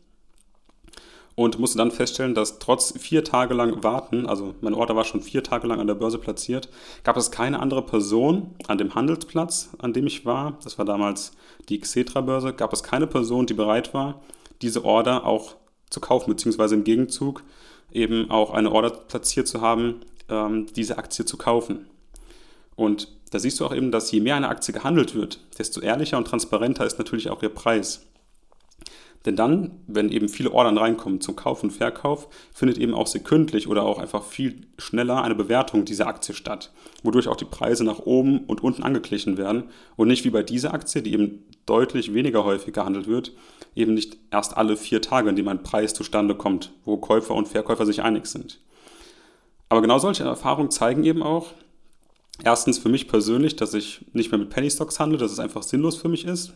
Und 1.36 1.58
musste 1.58 1.78
dann 1.78 1.92
feststellen, 1.92 2.36
dass 2.36 2.60
trotz 2.60 3.00
vier 3.00 3.24
Tage 3.24 3.54
lang 3.54 3.82
warten, 3.82 4.26
also 4.26 4.56
mein 4.60 4.74
Order 4.74 4.98
war 4.98 5.06
schon 5.06 5.22
vier 5.22 5.42
Tage 5.42 5.68
lang 5.68 5.80
an 5.80 5.88
der 5.88 5.94
Börse 5.94 6.18
platziert, 6.18 6.68
gab 7.06 7.16
es 7.16 7.32
keine 7.32 7.62
andere 7.62 7.82
Person 7.82 8.56
an 8.68 8.78
dem 8.78 8.94
Handelsplatz, 8.94 9.70
an 9.78 9.94
dem 9.94 10.06
ich 10.06 10.26
war, 10.26 10.58
das 10.62 10.78
war 10.78 10.84
damals 10.84 11.32
die 11.70 11.80
Xetra-Börse, 11.80 12.52
gab 12.52 12.74
es 12.74 12.84
keine 12.84 13.08
Person, 13.08 13.46
die 13.46 13.54
bereit 13.54 13.94
war, 13.94 14.22
diese 14.62 14.86
Order 14.86 15.26
auch 15.26 15.56
zu 15.90 16.00
kaufen, 16.00 16.30
beziehungsweise 16.30 16.76
im 16.76 16.84
Gegenzug 16.84 17.44
eben 17.92 18.30
auch 18.30 18.52
eine 18.52 18.72
Order 18.72 18.92
platziert 18.92 19.48
zu 19.48 19.62
haben, 19.62 20.02
ähm, 20.30 20.68
diese 20.76 20.98
Aktie 20.98 21.26
zu 21.26 21.38
kaufen. 21.38 21.88
Und 22.76 23.10
da 23.32 23.40
siehst 23.40 23.60
du 23.60 23.66
auch 23.66 23.76
eben, 23.76 23.92
dass 23.92 24.12
je 24.12 24.22
mehr 24.22 24.36
eine 24.36 24.50
Aktie 24.50 24.74
gehandelt 24.74 25.16
wird, 25.16 25.40
desto 25.58 25.82
ehrlicher 25.82 26.18
und 26.18 26.26
transparenter 26.26 26.86
ist 26.86 26.98
natürlich 26.98 27.30
auch 27.30 27.44
ihr 27.44 27.50
Preis. 27.50 28.06
Denn 29.26 29.36
dann, 29.36 29.72
wenn 29.88 30.10
eben 30.12 30.30
viele 30.30 30.52
Ordern 30.52 30.78
reinkommen 30.78 31.20
zum 31.20 31.36
Kauf 31.36 31.62
und 31.62 31.72
Verkauf, 31.72 32.30
findet 32.54 32.78
eben 32.78 32.94
auch 32.94 33.08
sekündlich 33.08 33.68
oder 33.68 33.84
auch 33.84 34.00
einfach 34.00 34.24
viel 34.24 34.62
schneller 34.78 35.24
eine 35.24 35.36
Bewertung 35.36 35.84
dieser 35.84 36.08
Aktie 36.08 36.34
statt, 36.34 36.72
wodurch 37.04 37.28
auch 37.28 37.36
die 37.36 37.46
Preise 37.46 37.84
nach 37.84 38.00
oben 38.00 38.46
und 38.46 38.64
unten 38.64 38.82
angeglichen 38.82 39.38
werden 39.38 39.64
und 39.98 40.08
nicht 40.08 40.24
wie 40.24 40.30
bei 40.30 40.42
dieser 40.42 40.74
Aktie, 40.74 41.02
die 41.02 41.14
eben 41.14 41.44
deutlich 41.66 42.14
weniger 42.14 42.46
häufig 42.46 42.74
gehandelt 42.74 43.08
wird, 43.08 43.34
eben 43.76 43.94
nicht 43.94 44.18
erst 44.32 44.56
alle 44.56 44.78
vier 44.78 45.02
Tage, 45.02 45.30
in 45.30 45.36
dem 45.36 45.50
ein 45.50 45.64
Preis 45.64 45.94
zustande 45.94 46.34
kommt, 46.34 46.72
wo 46.86 46.96
Käufer 46.98 47.36
und 47.36 47.50
Verkäufer 47.50 47.86
sich 47.86 48.02
einig 48.02 48.26
sind. 48.26 48.62
Aber 49.68 49.82
genau 49.82 50.00
solche 50.00 50.24
Erfahrungen 50.24 50.72
zeigen 50.72 51.04
eben 51.04 51.22
auch, 51.22 51.52
erstens 52.44 52.80
für 52.80 52.90
mich 52.90 53.10
persönlich, 53.10 53.58
dass 53.58 53.74
ich 53.74 54.06
nicht 54.14 54.32
mehr 54.32 54.40
mit 54.40 54.50
Penny 54.50 54.72
Stocks 54.72 55.00
handle, 55.00 55.20
dass 55.20 55.32
es 55.32 55.40
einfach 55.40 55.62
sinnlos 55.62 55.98
für 55.98 56.08
mich 56.08 56.26
ist, 56.26 56.54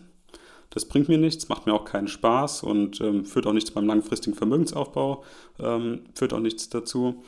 das 0.74 0.86
bringt 0.86 1.08
mir 1.08 1.20
nichts, 1.20 1.50
macht 1.50 1.68
mir 1.68 1.74
auch 1.74 1.86
keinen 1.86 2.08
Spaß 2.08 2.63
und 2.63 3.00
ähm, 3.00 3.25
führt 3.25 3.46
auch 3.46 3.53
nichts 3.53 3.72
beim 3.72 3.86
langfristigen 3.86 4.36
Vermögensaufbau, 4.36 5.24
ähm, 5.60 6.01
führt 6.15 6.34
auch 6.34 6.39
nichts 6.39 6.68
dazu. 6.70 7.24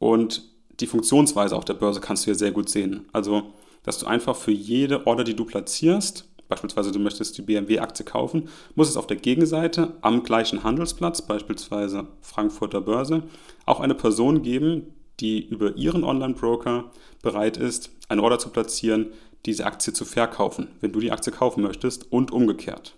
Und 0.00 0.42
die 0.80 0.88
Funktionsweise 0.88 1.56
auf 1.56 1.64
der 1.64 1.74
Börse 1.74 2.00
kannst 2.00 2.24
du 2.24 2.26
hier 2.26 2.34
sehr 2.34 2.50
gut 2.50 2.68
sehen. 2.68 3.08
Also, 3.12 3.54
dass 3.84 3.98
du 3.98 4.06
einfach 4.06 4.34
für 4.34 4.50
jede 4.50 5.06
Order, 5.06 5.22
die 5.22 5.36
du 5.36 5.44
platzierst, 5.44 6.28
beispielsweise 6.48 6.90
du 6.90 6.98
möchtest 6.98 7.38
die 7.38 7.42
BMW-Aktie 7.42 8.04
kaufen, 8.04 8.48
muss 8.74 8.88
es 8.88 8.96
auf 8.96 9.06
der 9.06 9.16
Gegenseite 9.16 9.94
am 10.00 10.24
gleichen 10.24 10.64
Handelsplatz, 10.64 11.22
beispielsweise 11.22 12.08
Frankfurter 12.20 12.80
Börse, 12.80 13.22
auch 13.64 13.78
eine 13.78 13.94
Person 13.94 14.42
geben, 14.42 14.92
die 15.20 15.46
über 15.46 15.76
ihren 15.76 16.04
Online-Broker 16.04 16.90
bereit 17.22 17.56
ist, 17.56 17.90
eine 18.08 18.22
Order 18.22 18.38
zu 18.38 18.50
platzieren, 18.50 19.08
diese 19.48 19.66
Aktie 19.66 19.92
zu 19.92 20.04
verkaufen, 20.04 20.68
wenn 20.80 20.92
du 20.92 21.00
die 21.00 21.10
Aktie 21.10 21.32
kaufen 21.32 21.62
möchtest 21.62 22.12
und 22.12 22.30
umgekehrt. 22.30 22.94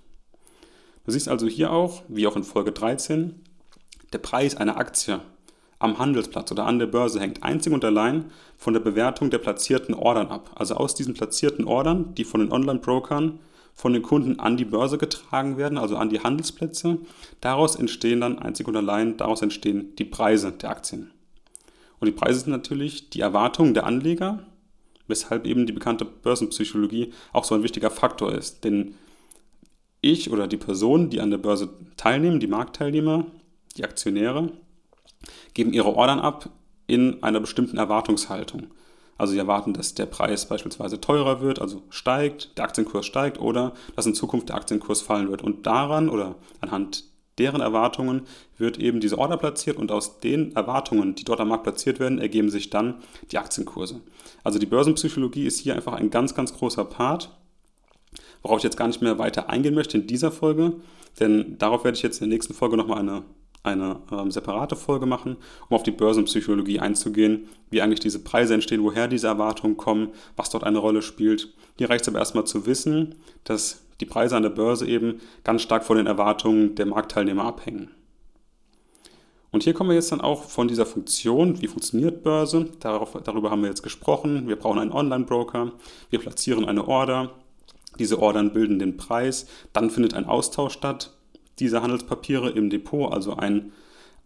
Du 1.07 1.13
siehst 1.13 1.29
also 1.29 1.47
hier 1.47 1.73
auch, 1.73 2.03
wie 2.09 2.27
auch 2.27 2.37
in 2.37 2.45
Folge 2.45 2.73
13, 2.73 3.41
der 4.13 4.19
Preis 4.19 4.57
einer 4.57 4.77
Aktie 4.77 5.21
am 5.79 5.99
Handelsplatz 5.99 6.53
oder 6.53 6.67
an 6.67 6.79
der 6.79 6.87
Börse 6.87 7.21
hängt 7.21 7.43
einzig 7.43 7.73
und 7.73 7.85
allein 7.85 8.27
von 8.59 8.75
der 8.75 8.81
Bewertung 8.81 9.31
der 9.31 9.39
platzierten 9.39 9.95
Ordern 9.95 10.29
ab. 10.29 10.51
Also 10.55 10.75
aus 10.75 10.95
diesen 10.95 11.15
platzierten 11.15 11.65
Ordern, 11.65 12.15
die 12.15 12.25
von 12.25 12.41
den 12.41 12.53
Online-Brokern 12.53 13.39
von 13.73 13.93
den 13.95 14.03
Kunden 14.03 14.39
an 14.41 14.59
die 14.59 14.67
Börse 14.67 14.99
getragen 14.99 15.57
werden, 15.57 15.79
also 15.79 15.97
an 15.97 16.11
die 16.11 16.21
Handelsplätze, 16.21 16.99
daraus 17.41 17.77
entstehen 17.77 18.21
dann 18.21 18.39
einzig 18.39 18.69
und 18.69 18.77
allein, 18.77 19.17
daraus 19.17 19.41
entstehen 19.41 19.95
die 19.97 20.05
Preise 20.05 20.53
der 20.53 20.71
Aktien. 20.71 21.13
Und 21.99 22.07
die 22.07 22.13
Preise 22.13 22.41
sind 22.41 22.51
natürlich 22.51 23.09
die 23.09 23.21
Erwartungen 23.21 23.73
der 23.73 23.87
Anleger 23.87 24.45
weshalb 25.11 25.47
eben 25.47 25.67
die 25.67 25.73
bekannte 25.73 26.05
Börsenpsychologie 26.05 27.13
auch 27.33 27.45
so 27.45 27.55
ein 27.55 27.63
wichtiger 27.63 27.91
Faktor 27.91 28.33
ist. 28.33 28.65
Denn 28.65 28.95
ich 30.01 30.31
oder 30.31 30.47
die 30.47 30.57
Personen, 30.57 31.11
die 31.11 31.21
an 31.21 31.31
der 31.31 31.39
Börse 31.39 31.69
teilnehmen, 31.97 32.41
die 32.41 32.47
Marktteilnehmer, 32.47 33.27
die 33.77 33.85
Aktionäre, 33.85 34.53
geben 35.55 35.73
ihre 35.73 35.95
Ordern 35.95 36.21
ab 36.21 36.49
in 36.87 37.23
einer 37.23 37.41
bestimmten 37.41 37.77
Erwartungshaltung. 37.77 38.69
Also 39.19 39.35
sie 39.35 39.39
erwarten, 39.39 39.75
dass 39.75 39.95
der 39.95 40.07
Preis 40.07 40.47
beispielsweise 40.47 40.99
teurer 40.99 41.43
wird, 41.43 41.61
also 41.61 41.83
steigt, 41.91 42.57
der 42.57 42.65
Aktienkurs 42.65 43.05
steigt 43.05 43.39
oder 43.39 43.75
dass 43.95 44.07
in 44.07 44.15
Zukunft 44.15 44.49
der 44.49 44.57
Aktienkurs 44.57 45.03
fallen 45.03 45.29
wird. 45.29 45.43
Und 45.43 45.67
daran 45.67 46.09
oder 46.09 46.37
anhand 46.63 47.05
deren 47.41 47.63
Erwartungen 47.63 48.23
wird 48.59 48.79
eben 48.79 49.01
diese 49.01 49.19
Order 49.19 49.39
platziert 49.39 49.79
und 49.79 49.91
aus 49.91 50.21
den 50.21 50.55
Erwartungen, 50.55 51.15
die 51.15 51.25
dort 51.25 51.41
am 51.41 51.49
Markt 51.49 51.65
platziert 51.65 51.99
werden, 51.99 52.19
ergeben 52.19 52.51
sich 52.51 52.69
dann 52.69 52.97
die 53.33 53.39
Aktienkurse. 53.39 54.03
Also 54.45 54.59
die 54.59 54.67
Börsenpsychologie 54.67 55.47
ist 55.47 55.59
hier 55.59 55.75
einfach 55.75 55.95
ein 55.95 56.11
ganz, 56.11 56.35
ganz 56.35 56.53
großer 56.53 56.85
Part, 56.85 57.35
worauf 58.43 58.59
ich 58.59 58.65
jetzt 58.65 58.77
gar 58.77 58.89
nicht 58.89 59.01
mehr 59.01 59.19
weiter 59.19 59.49
eingehen 59.49 59.75
möchte 59.75 59.97
in 59.97 60.07
dieser 60.07 60.31
Folge, 60.31 60.75
denn 61.19 61.57
darauf 61.59 61.83
werde 61.83 61.97
ich 61.97 62.03
jetzt 62.03 62.21
in 62.21 62.29
der 62.29 62.37
nächsten 62.37 62.53
Folge 62.53 62.77
nochmal 62.77 62.99
eine, 62.99 63.23
eine 63.63 64.01
ähm, 64.11 64.31
separate 64.31 64.77
Folge 64.77 65.07
machen, 65.07 65.37
um 65.69 65.77
auf 65.77 65.83
die 65.83 65.91
Börsenpsychologie 65.91 66.81
einzugehen, 66.81 67.49
wie 67.71 67.83
eigentlich 67.83 68.01
diese 68.01 68.21
Preise 68.21 68.55
entstehen, 68.55 68.83
woher 68.83 69.09
diese 69.09 69.27
Erwartungen 69.27 69.77
kommen, 69.77 70.09
was 70.37 70.51
dort 70.51 70.65
eine 70.65 70.79
Rolle 70.79 71.03
spielt. 71.03 71.53
Hier 71.77 71.91
reicht 71.91 72.03
es 72.03 72.09
aber 72.09 72.19
erstmal 72.19 72.47
zu 72.47 72.67
wissen, 72.67 73.17
dass 73.45 73.83
die 74.01 74.07
Preise 74.07 74.37
an 74.37 74.43
der 74.43 74.51
Börse 74.51 74.87
eben 74.87 75.21
ganz 75.45 75.63
stark 75.63 75.85
von 75.85 75.99
den 75.99 76.07
Erwartungen 76.07 76.75
der 76.75 76.87
Marktteilnehmer 76.87 77.45
abhängen. 77.45 77.91
Und 79.53 79.65
hier 79.65 79.75
kommen 79.75 79.91
wir 79.91 79.97
jetzt 79.97 80.13
dann 80.13 80.21
auch 80.21 80.45
von 80.45 80.69
dieser 80.69 80.87
Funktion, 80.87 81.61
wie 81.61 81.67
funktioniert 81.67 82.23
Börse, 82.23 82.69
Darauf, 82.79 83.19
darüber 83.25 83.51
haben 83.51 83.63
wir 83.63 83.69
jetzt 83.69 83.83
gesprochen. 83.83 84.49
Wir 84.49 84.57
brauchen 84.57 84.79
einen 84.79 84.93
Online-Broker, 84.93 85.73
wir 86.09 86.19
platzieren 86.21 86.65
eine 86.65 86.87
Order, 86.87 87.33
diese 87.99 88.21
Ordern 88.21 88.53
bilden 88.53 88.79
den 88.79 88.97
Preis, 88.97 89.47
dann 89.73 89.91
findet 89.91 90.15
ein 90.15 90.25
Austausch 90.25 90.73
statt 90.73 91.13
dieser 91.61 91.83
Handelspapiere 91.83 92.51
im 92.51 92.71
Depot, 92.71 93.13
also 93.13 93.37
ein, 93.37 93.73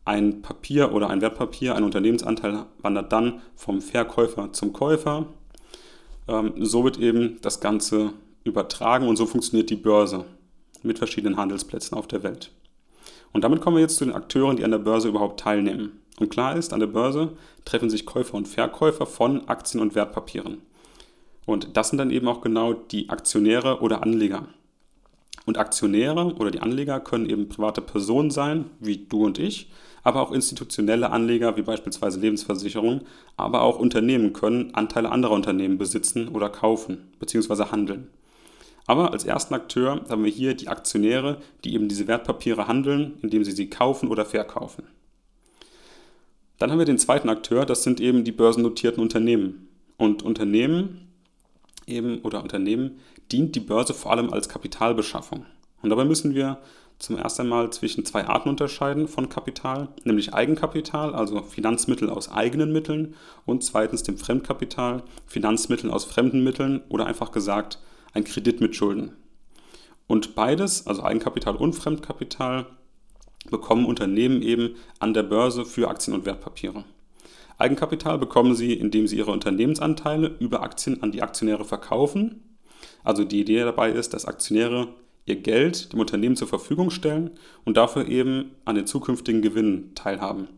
ein 0.05 0.43
Papier 0.43 0.93
oder 0.93 1.11
ein 1.11 1.21
Wertpapier, 1.21 1.75
ein 1.75 1.85
Unternehmensanteil 1.85 2.67
wandert 2.81 3.13
dann 3.13 3.43
vom 3.55 3.81
Verkäufer 3.81 4.53
zum 4.53 4.73
Käufer. 4.73 5.27
Ähm, 6.29 6.53
so 6.59 6.85
wird 6.85 6.99
eben 6.99 7.39
das 7.43 7.61
Ganze 7.61 8.13
übertragen 8.45 9.09
und 9.09 9.17
so 9.17 9.27
funktioniert 9.27 9.71
die 9.71 9.77
Börse 9.77 10.25
mit 10.83 10.99
verschiedenen 10.99 11.37
Handelsplätzen 11.37 11.97
auf 11.97 12.07
der 12.07 12.23
Welt. 12.23 12.51
Und 13.33 13.43
damit 13.43 13.61
kommen 13.61 13.77
wir 13.77 13.83
jetzt 13.83 13.97
zu 13.97 14.05
den 14.05 14.15
Akteuren, 14.15 14.57
die 14.57 14.65
an 14.65 14.71
der 14.71 14.79
Börse 14.79 15.09
überhaupt 15.09 15.41
teilnehmen. 15.41 16.01
Und 16.21 16.31
klar 16.31 16.57
ist, 16.57 16.73
an 16.73 16.81
der 16.81 16.87
Börse 16.87 17.33
treffen 17.65 17.91
sich 17.91 18.07
Käufer 18.07 18.35
und 18.35 18.47
Verkäufer 18.47 19.07
von 19.07 19.49
Aktien 19.49 19.81
und 19.83 19.95
Wertpapieren. 19.95 20.59
Und 21.47 21.77
das 21.77 21.89
sind 21.89 21.99
dann 21.99 22.11
eben 22.11 22.29
auch 22.29 22.41
genau 22.41 22.73
die 22.73 23.09
Aktionäre 23.09 23.81
oder 23.81 24.03
Anleger. 24.03 24.47
Und 25.45 25.59
Aktionäre 25.59 26.35
oder 26.35 26.51
die 26.51 26.61
Anleger 26.61 27.01
können 27.01 27.29
eben 27.29 27.49
private 27.49 27.81
Personen 27.81 28.31
sein, 28.31 28.67
wie 28.81 28.97
du 28.97 29.25
und 29.25 29.39
ich, 29.39 29.71
aber 30.03 30.21
auch 30.21 30.33
institutionelle 30.33 31.11
Anleger, 31.11 31.57
wie 31.57 31.63
beispielsweise 31.63 32.21
Lebensversicherungen, 32.21 33.03
aber 33.37 33.63
auch 33.63 33.79
Unternehmen 33.79 34.33
können 34.33 34.75
Anteile 34.75 35.11
anderer 35.11 35.33
Unternehmen 35.33 35.79
besitzen 35.79 36.29
oder 36.29 36.49
kaufen 36.49 37.13
bzw. 37.19 37.67
handeln. 37.71 38.09
Aber 38.87 39.13
als 39.13 39.25
ersten 39.25 39.55
Akteur 39.55 40.05
haben 40.09 40.25
wir 40.25 40.31
hier 40.31 40.55
die 40.55 40.69
Aktionäre, 40.69 41.39
die 41.65 41.75
eben 41.75 41.89
diese 41.89 42.07
Wertpapiere 42.07 42.69
handeln, 42.69 43.15
indem 43.23 43.45
sie 43.45 43.53
sie 43.53 43.71
kaufen 43.71 44.09
oder 44.09 44.27
verkaufen. 44.27 44.85
Dann 46.59 46.71
haben 46.71 46.79
wir 46.79 46.87
den 46.87 46.99
zweiten 46.99 47.31
Akteur, 47.31 47.67
das 47.67 47.83
sind 47.83 48.01
eben 48.01 48.25
die 48.25 48.33
börsennotierten 48.33 49.03
Unternehmen. 49.03 49.69
Und 49.97 50.23
Unternehmen 50.23 51.04
eben 51.87 52.21
oder 52.21 52.43
Unternehmen 52.43 53.01
dient 53.31 53.55
die 53.55 53.61
Börse 53.61 53.95
vor 53.95 54.13
allem 54.13 54.33
als 54.33 54.49
Kapitalbeschaffung. 54.49 55.47
Und 55.83 55.91
dabei 55.91 56.05
müssen 56.05 56.35
wir 56.35 56.59
zum 56.99 57.19
ersten 57.19 57.43
Einmal 57.43 57.71
zwischen 57.71 58.05
zwei 58.05 58.27
Arten 58.27 58.49
unterscheiden 58.49 59.09
von 59.09 59.29
Kapital, 59.29 59.89
nämlich 60.05 60.33
Eigenkapital, 60.33 61.15
also 61.15 61.43
Finanzmittel 61.43 62.09
aus 62.09 62.31
eigenen 62.31 62.73
Mitteln, 62.73 63.15
und 63.45 63.65
zweitens 63.65 64.03
dem 64.03 64.17
Fremdkapital, 64.17 65.03
Finanzmittel 65.27 65.91
aus 65.91 66.05
fremden 66.05 66.43
Mitteln 66.43 66.83
oder 66.89 67.07
einfach 67.07 67.33
gesagt 67.33 67.79
ein 68.13 68.25
Kredit 68.25 68.61
mit 68.61 68.77
Schulden. 68.77 69.13
Und 70.07 70.35
beides, 70.35 70.87
also 70.87 71.03
Eigenkapital 71.03 71.57
und 71.57 71.75
Fremdkapital, 71.75 72.67
bekommen 73.51 73.87
Unternehmen 73.87 74.41
eben 74.43 74.77
an 74.99 75.15
der 75.15 75.25
Börse 75.25 75.65
für 75.65 75.89
Aktien 75.89 76.15
und 76.15 76.25
Wertpapiere. 76.25 76.85
Eigenkapital 77.59 78.19
bekommen 78.19 78.55
sie, 78.55 78.73
indem 78.75 79.07
sie 79.07 79.17
ihre 79.17 79.31
Unternehmensanteile 79.31 80.35
über 80.39 80.63
Aktien 80.63 81.03
an 81.03 81.13
die 81.13 81.23
Aktionäre 81.23 81.65
verkaufen. 81.65 82.43
Also 83.03 83.25
die 83.25 83.41
Idee 83.41 83.61
dabei 83.61 83.91
ist, 83.91 84.15
dass 84.15 84.27
Aktionäre 84.27 84.89
ihr 85.27 85.37
Geld 85.37 85.93
dem 85.93 86.01
Unternehmen 86.01 86.37
zur 86.37 86.49
Verfügung 86.49 86.91
stellen 86.91 87.31
und 87.65 87.77
dafür 87.77 88.09
eben 88.09 88.51
an 88.65 88.75
den 88.75 88.87
zukünftigen 88.87 89.43
Gewinnen 89.43 89.95
teilhaben. 89.95 90.49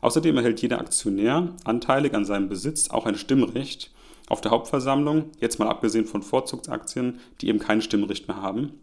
Außerdem 0.00 0.36
erhält 0.36 0.62
jeder 0.62 0.80
Aktionär 0.80 1.54
anteilig 1.64 2.14
an 2.14 2.24
seinem 2.24 2.48
Besitz 2.48 2.90
auch 2.90 3.06
ein 3.06 3.16
Stimmrecht 3.16 3.90
auf 4.28 4.40
der 4.40 4.50
Hauptversammlung, 4.50 5.30
jetzt 5.40 5.58
mal 5.58 5.68
abgesehen 5.68 6.06
von 6.06 6.22
Vorzugsaktien, 6.22 7.18
die 7.40 7.48
eben 7.48 7.58
kein 7.58 7.82
Stimmrecht 7.82 8.28
mehr 8.28 8.40
haben. 8.40 8.74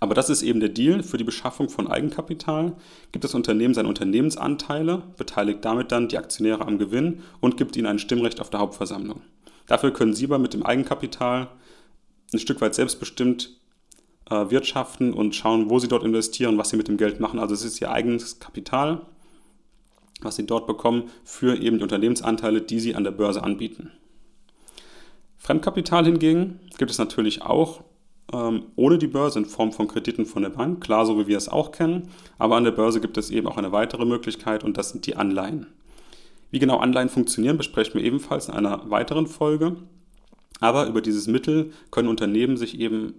Aber 0.00 0.14
das 0.14 0.30
ist 0.30 0.42
eben 0.42 0.60
der 0.60 0.68
Deal. 0.68 1.02
Für 1.02 1.18
die 1.18 1.24
Beschaffung 1.24 1.68
von 1.68 1.88
Eigenkapital 1.88 2.76
gibt 3.12 3.24
das 3.24 3.34
Unternehmen 3.34 3.74
seine 3.74 3.88
Unternehmensanteile, 3.88 5.02
beteiligt 5.16 5.64
damit 5.64 5.90
dann 5.90 6.08
die 6.08 6.18
Aktionäre 6.18 6.66
am 6.66 6.78
Gewinn 6.78 7.22
und 7.40 7.56
gibt 7.56 7.76
ihnen 7.76 7.86
ein 7.86 7.98
Stimmrecht 7.98 8.40
auf 8.40 8.50
der 8.50 8.60
Hauptversammlung. 8.60 9.22
Dafür 9.66 9.92
können 9.92 10.14
sie 10.14 10.24
aber 10.24 10.38
mit 10.38 10.54
dem 10.54 10.64
Eigenkapital 10.64 11.48
ein 12.32 12.38
Stück 12.38 12.60
weit 12.60 12.74
selbstbestimmt 12.74 13.58
äh, 14.30 14.50
wirtschaften 14.50 15.12
und 15.12 15.34
schauen, 15.34 15.68
wo 15.68 15.78
sie 15.78 15.88
dort 15.88 16.04
investieren, 16.04 16.58
was 16.58 16.70
sie 16.70 16.76
mit 16.76 16.88
dem 16.88 16.96
Geld 16.96 17.20
machen. 17.20 17.38
Also 17.40 17.54
es 17.54 17.64
ist 17.64 17.80
ihr 17.80 17.90
eigenes 17.90 18.38
Kapital, 18.38 19.02
was 20.20 20.36
sie 20.36 20.46
dort 20.46 20.66
bekommen 20.66 21.10
für 21.24 21.56
eben 21.56 21.78
die 21.78 21.82
Unternehmensanteile, 21.82 22.60
die 22.60 22.80
sie 22.80 22.94
an 22.94 23.04
der 23.04 23.10
Börse 23.10 23.42
anbieten. 23.42 23.92
Fremdkapital 25.38 26.04
hingegen 26.04 26.60
gibt 26.78 26.90
es 26.90 26.98
natürlich 26.98 27.42
auch 27.42 27.82
ohne 28.30 28.98
die 28.98 29.06
Börse 29.06 29.38
in 29.38 29.46
Form 29.46 29.72
von 29.72 29.88
Krediten 29.88 30.26
von 30.26 30.42
der 30.42 30.50
Bank, 30.50 30.82
klar, 30.82 31.06
so 31.06 31.18
wie 31.18 31.26
wir 31.26 31.38
es 31.38 31.48
auch 31.48 31.72
kennen, 31.72 32.10
aber 32.38 32.56
an 32.56 32.64
der 32.64 32.72
Börse 32.72 33.00
gibt 33.00 33.16
es 33.16 33.30
eben 33.30 33.46
auch 33.46 33.56
eine 33.56 33.72
weitere 33.72 34.04
Möglichkeit 34.04 34.64
und 34.64 34.76
das 34.76 34.90
sind 34.90 35.06
die 35.06 35.16
Anleihen. 35.16 35.66
Wie 36.50 36.58
genau 36.58 36.78
Anleihen 36.78 37.08
funktionieren, 37.08 37.56
besprechen 37.56 37.94
wir 37.94 38.04
ebenfalls 38.04 38.48
in 38.48 38.54
einer 38.54 38.90
weiteren 38.90 39.26
Folge. 39.26 39.76
Aber 40.60 40.86
über 40.86 41.00
dieses 41.00 41.26
Mittel 41.26 41.72
können 41.90 42.08
Unternehmen 42.08 42.56
sich 42.56 42.78
eben 42.80 43.14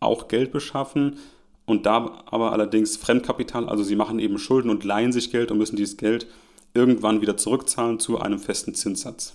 auch 0.00 0.28
Geld 0.28 0.52
beschaffen 0.52 1.16
und 1.64 1.86
da 1.86 2.22
aber 2.26 2.52
allerdings 2.52 2.96
Fremdkapital, 2.96 3.68
also 3.68 3.82
sie 3.82 3.96
machen 3.96 4.18
eben 4.18 4.38
Schulden 4.38 4.70
und 4.70 4.84
leihen 4.84 5.12
sich 5.12 5.30
Geld 5.30 5.50
und 5.50 5.58
müssen 5.58 5.76
dieses 5.76 5.96
Geld 5.96 6.26
irgendwann 6.74 7.20
wieder 7.20 7.36
zurückzahlen 7.36 7.98
zu 7.98 8.20
einem 8.20 8.38
festen 8.38 8.74
Zinssatz. 8.74 9.34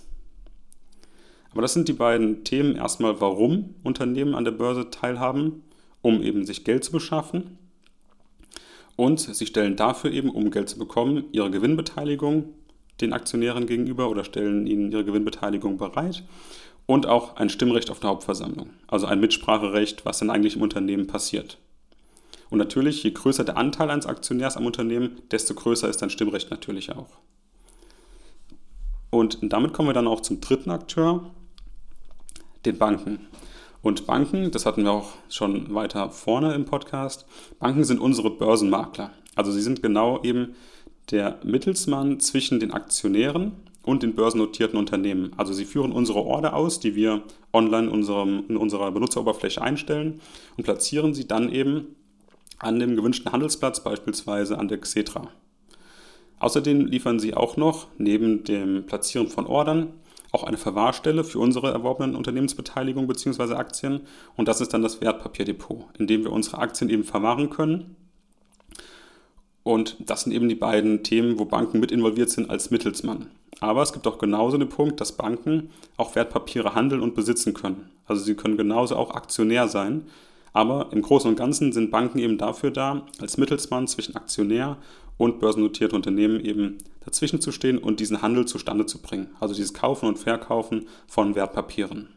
Aber 1.52 1.62
das 1.62 1.74
sind 1.74 1.88
die 1.88 1.92
beiden 1.92 2.44
Themen. 2.44 2.76
Erstmal, 2.76 3.20
warum 3.20 3.74
Unternehmen 3.82 4.34
an 4.34 4.44
der 4.44 4.52
Börse 4.52 4.90
teilhaben, 4.90 5.62
um 6.00 6.22
eben 6.22 6.44
sich 6.44 6.64
Geld 6.64 6.84
zu 6.84 6.92
beschaffen. 6.92 7.58
Und 8.96 9.20
sie 9.20 9.46
stellen 9.46 9.76
dafür 9.76 10.12
eben, 10.12 10.30
um 10.30 10.50
Geld 10.50 10.68
zu 10.68 10.78
bekommen, 10.78 11.24
ihre 11.32 11.50
Gewinnbeteiligung 11.50 12.54
den 13.00 13.12
Aktionären 13.12 13.66
gegenüber 13.66 14.08
oder 14.10 14.24
stellen 14.24 14.66
ihnen 14.66 14.92
ihre 14.92 15.04
Gewinnbeteiligung 15.04 15.76
bereit 15.76 16.22
und 16.86 17.06
auch 17.06 17.36
ein 17.36 17.48
Stimmrecht 17.48 17.90
auf 17.90 18.00
der 18.00 18.10
Hauptversammlung, 18.10 18.70
also 18.86 19.06
ein 19.06 19.20
Mitspracherecht, 19.20 20.04
was 20.04 20.18
dann 20.18 20.30
eigentlich 20.30 20.56
im 20.56 20.62
Unternehmen 20.62 21.06
passiert. 21.06 21.58
Und 22.50 22.58
natürlich, 22.58 23.02
je 23.02 23.12
größer 23.12 23.44
der 23.44 23.56
Anteil 23.56 23.90
eines 23.90 24.06
Aktionärs 24.06 24.56
am 24.56 24.66
Unternehmen, 24.66 25.22
desto 25.30 25.54
größer 25.54 25.88
ist 25.88 26.02
dein 26.02 26.10
Stimmrecht 26.10 26.50
natürlich 26.50 26.92
auch. 26.92 27.08
Und 29.10 29.38
damit 29.42 29.72
kommen 29.72 29.88
wir 29.88 29.94
dann 29.94 30.06
auch 30.06 30.20
zum 30.20 30.40
dritten 30.40 30.70
Akteur, 30.70 31.30
den 32.64 32.78
Banken. 32.78 33.20
Und 33.82 34.06
Banken, 34.06 34.50
das 34.50 34.64
hatten 34.64 34.84
wir 34.84 34.92
auch 34.92 35.12
schon 35.28 35.74
weiter 35.74 36.10
vorne 36.10 36.54
im 36.54 36.64
Podcast, 36.64 37.26
Banken 37.58 37.84
sind 37.84 38.00
unsere 38.00 38.30
Börsenmakler. 38.30 39.10
Also 39.34 39.50
sie 39.50 39.62
sind 39.62 39.82
genau 39.82 40.22
eben 40.22 40.54
der 41.10 41.40
Mittelsmann 41.42 42.20
zwischen 42.20 42.60
den 42.60 42.72
Aktionären 42.72 43.52
und 43.82 44.02
den 44.02 44.14
börsennotierten 44.14 44.78
Unternehmen. 44.78 45.32
Also 45.36 45.52
sie 45.52 45.64
führen 45.64 45.92
unsere 45.92 46.20
Order 46.20 46.54
aus, 46.54 46.78
die 46.78 46.94
wir 46.94 47.22
online 47.52 47.88
in, 47.88 47.92
unserem, 47.92 48.44
in 48.48 48.56
unserer 48.56 48.92
Benutzeroberfläche 48.92 49.60
einstellen 49.60 50.20
und 50.56 50.64
platzieren 50.64 51.14
sie 51.14 51.26
dann 51.26 51.50
eben 51.50 51.96
an 52.58 52.78
dem 52.78 52.94
gewünschten 52.94 53.32
Handelsplatz, 53.32 53.82
beispielsweise 53.82 54.58
an 54.58 54.68
der 54.68 54.78
Xetra. 54.78 55.28
Außerdem 56.38 56.86
liefern 56.86 57.18
sie 57.18 57.34
auch 57.34 57.56
noch 57.56 57.88
neben 57.98 58.44
dem 58.44 58.86
Platzieren 58.86 59.28
von 59.28 59.46
Ordern 59.46 59.94
auch 60.32 60.44
eine 60.44 60.56
Verwahrstelle 60.56 61.24
für 61.24 61.38
unsere 61.38 61.70
erworbenen 61.70 62.16
Unternehmensbeteiligung 62.16 63.06
bzw. 63.06 63.54
Aktien. 63.54 64.00
Und 64.36 64.48
das 64.48 64.60
ist 64.60 64.72
dann 64.72 64.82
das 64.82 65.00
Wertpapierdepot, 65.00 65.84
in 65.98 66.06
dem 66.06 66.24
wir 66.24 66.32
unsere 66.32 66.58
Aktien 66.58 66.90
eben 66.90 67.04
verwahren 67.04 67.50
können. 67.50 67.96
Und 69.62 69.96
das 70.00 70.22
sind 70.22 70.32
eben 70.32 70.48
die 70.48 70.56
beiden 70.56 71.04
Themen, 71.04 71.38
wo 71.38 71.44
Banken 71.44 71.78
mit 71.78 71.92
involviert 71.92 72.30
sind 72.30 72.50
als 72.50 72.70
Mittelsmann. 72.70 73.28
Aber 73.60 73.82
es 73.82 73.92
gibt 73.92 74.06
auch 74.08 74.18
genauso 74.18 74.58
den 74.58 74.68
Punkt, 74.68 75.00
dass 75.00 75.12
Banken 75.12 75.70
auch 75.96 76.16
Wertpapiere 76.16 76.74
handeln 76.74 77.00
und 77.00 77.14
besitzen 77.14 77.54
können. 77.54 77.90
Also 78.06 78.24
sie 78.24 78.34
können 78.34 78.56
genauso 78.56 78.96
auch 78.96 79.14
Aktionär 79.14 79.68
sein. 79.68 80.06
Aber 80.52 80.88
im 80.92 81.00
Großen 81.00 81.30
und 81.30 81.36
Ganzen 81.36 81.72
sind 81.72 81.90
Banken 81.90 82.18
eben 82.18 82.38
dafür 82.38 82.70
da, 82.70 83.06
als 83.20 83.38
Mittelsmann 83.38 83.86
zwischen 83.86 84.16
Aktionär 84.16 84.78
und 85.16 85.38
börsennotierte 85.38 85.96
Unternehmen 85.96 86.40
eben 86.44 86.78
dazwischen 87.04 87.40
zu 87.40 87.52
stehen 87.52 87.78
und 87.78 88.00
diesen 88.00 88.22
Handel 88.22 88.46
zustande 88.46 88.86
zu 88.86 89.00
bringen. 89.00 89.30
Also 89.40 89.54
dieses 89.54 89.74
Kaufen 89.74 90.06
und 90.06 90.18
Verkaufen 90.18 90.86
von 91.06 91.34
Wertpapieren. 91.34 92.08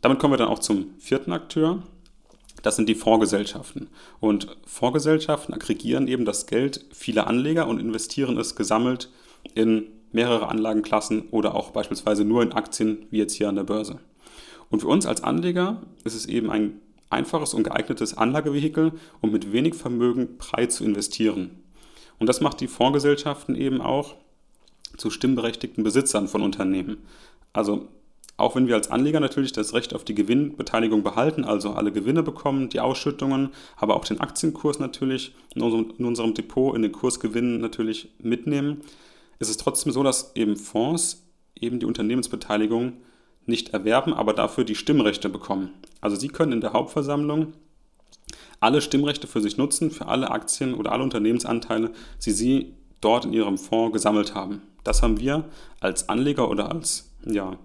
Damit 0.00 0.18
kommen 0.18 0.34
wir 0.34 0.38
dann 0.38 0.48
auch 0.48 0.58
zum 0.58 0.94
vierten 0.98 1.32
Akteur. 1.32 1.82
Das 2.62 2.76
sind 2.76 2.88
die 2.88 2.94
Fondsgesellschaften. 2.94 3.88
Und 4.20 4.56
Fondsgesellschaften 4.66 5.54
aggregieren 5.54 6.08
eben 6.08 6.24
das 6.24 6.46
Geld 6.46 6.84
vieler 6.92 7.26
Anleger 7.26 7.66
und 7.66 7.80
investieren 7.80 8.38
es 8.38 8.54
gesammelt 8.54 9.10
in 9.54 9.86
mehrere 10.12 10.48
Anlagenklassen 10.48 11.28
oder 11.30 11.54
auch 11.54 11.70
beispielsweise 11.70 12.24
nur 12.24 12.42
in 12.42 12.52
Aktien, 12.52 13.06
wie 13.10 13.18
jetzt 13.18 13.34
hier 13.34 13.48
an 13.48 13.56
der 13.56 13.64
Börse. 13.64 13.98
Und 14.70 14.80
für 14.80 14.88
uns 14.88 15.06
als 15.06 15.22
Anleger 15.22 15.82
ist 16.04 16.14
es 16.14 16.26
eben 16.26 16.50
ein 16.50 16.80
einfaches 17.14 17.54
und 17.54 17.64
geeignetes 17.64 18.16
Anlagevehikel, 18.16 18.92
um 19.20 19.30
mit 19.30 19.52
wenig 19.52 19.74
Vermögen 19.74 20.36
breit 20.36 20.72
zu 20.72 20.84
investieren. 20.84 21.62
Und 22.18 22.28
das 22.28 22.40
macht 22.40 22.60
die 22.60 22.68
Fondsgesellschaften 22.68 23.56
eben 23.56 23.80
auch 23.80 24.14
zu 24.96 25.10
stimmberechtigten 25.10 25.82
Besitzern 25.82 26.28
von 26.28 26.42
Unternehmen. 26.42 26.98
Also 27.52 27.88
auch 28.36 28.56
wenn 28.56 28.66
wir 28.66 28.74
als 28.74 28.90
Anleger 28.90 29.20
natürlich 29.20 29.52
das 29.52 29.74
Recht 29.74 29.94
auf 29.94 30.04
die 30.04 30.14
Gewinnbeteiligung 30.14 31.02
behalten, 31.04 31.44
also 31.44 31.70
alle 31.70 31.92
Gewinne 31.92 32.22
bekommen, 32.22 32.68
die 32.68 32.80
Ausschüttungen, 32.80 33.50
aber 33.76 33.94
auch 33.94 34.04
den 34.04 34.20
Aktienkurs 34.20 34.80
natürlich 34.80 35.34
in 35.54 35.62
unserem, 35.62 35.92
in 35.98 36.04
unserem 36.04 36.34
Depot, 36.34 36.74
in 36.74 36.82
den 36.82 36.92
Kursgewinnen 36.92 37.60
natürlich 37.60 38.08
mitnehmen, 38.18 38.80
ist 39.38 39.50
es 39.50 39.56
trotzdem 39.56 39.92
so, 39.92 40.02
dass 40.02 40.34
eben 40.34 40.56
Fonds 40.56 41.24
eben 41.54 41.78
die 41.78 41.86
Unternehmensbeteiligung 41.86 42.94
nicht 43.46 43.70
erwerben, 43.70 44.14
aber 44.14 44.32
dafür 44.32 44.64
die 44.64 44.74
Stimmrechte 44.74 45.28
bekommen. 45.28 45.70
Also 46.00 46.16
sie 46.16 46.28
können 46.28 46.52
in 46.52 46.60
der 46.60 46.72
Hauptversammlung 46.72 47.52
alle 48.60 48.80
Stimmrechte 48.80 49.26
für 49.26 49.40
sich 49.40 49.56
nutzen, 49.56 49.90
für 49.90 50.06
alle 50.06 50.30
Aktien 50.30 50.74
oder 50.74 50.92
alle 50.92 51.02
Unternehmensanteile, 51.02 51.92
die 52.24 52.30
sie 52.30 52.74
dort 53.00 53.24
in 53.24 53.32
ihrem 53.32 53.58
Fonds 53.58 53.92
gesammelt 53.92 54.34
haben. 54.34 54.62
Das 54.82 55.02
haben 55.02 55.20
wir 55.20 55.44
als 55.80 56.08
Anleger 56.08 56.48
oder 56.48 56.70
als 56.70 57.10
ja, 57.26 57.58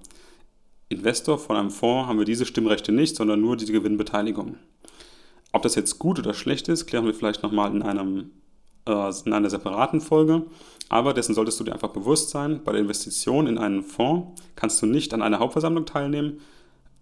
Investor 0.90 1.38
von 1.38 1.56
einem 1.56 1.72
Fonds 1.72 2.08
haben 2.08 2.18
wir 2.18 2.26
diese 2.26 2.46
Stimmrechte 2.46 2.92
nicht, 2.92 3.16
sondern 3.16 3.40
nur 3.42 3.56
diese 3.56 3.72
Gewinnbeteiligung. 3.72 4.58
Ob 5.52 5.62
das 5.62 5.76
jetzt 5.76 6.00
gut 6.00 6.20
oder 6.20 6.34
schlecht 6.34 6.68
ist, 6.68 6.86
klären 6.88 7.06
wir 7.06 7.14
vielleicht 7.14 7.44
nochmal 7.44 7.72
in, 7.74 7.82
einem, 7.82 8.32
äh, 8.88 9.12
in 9.26 9.34
einer 9.34 9.50
separaten 9.50 10.02
Folge. 10.02 10.44
Aber 10.90 11.14
dessen 11.14 11.36
solltest 11.36 11.60
du 11.60 11.64
dir 11.64 11.74
einfach 11.74 11.90
bewusst 11.90 12.32
sein, 12.32 12.62
bei 12.64 12.72
der 12.72 12.82
Investition 12.82 13.48
in 13.48 13.58
einen 13.58 13.84
Fonds 13.84 14.42
kannst 14.56 14.82
du 14.82 14.88
nicht 14.88 15.14
an 15.14 15.22
einer 15.22 15.40
Hauptversammlung 15.40 15.86
teilnehmen, 15.86 16.42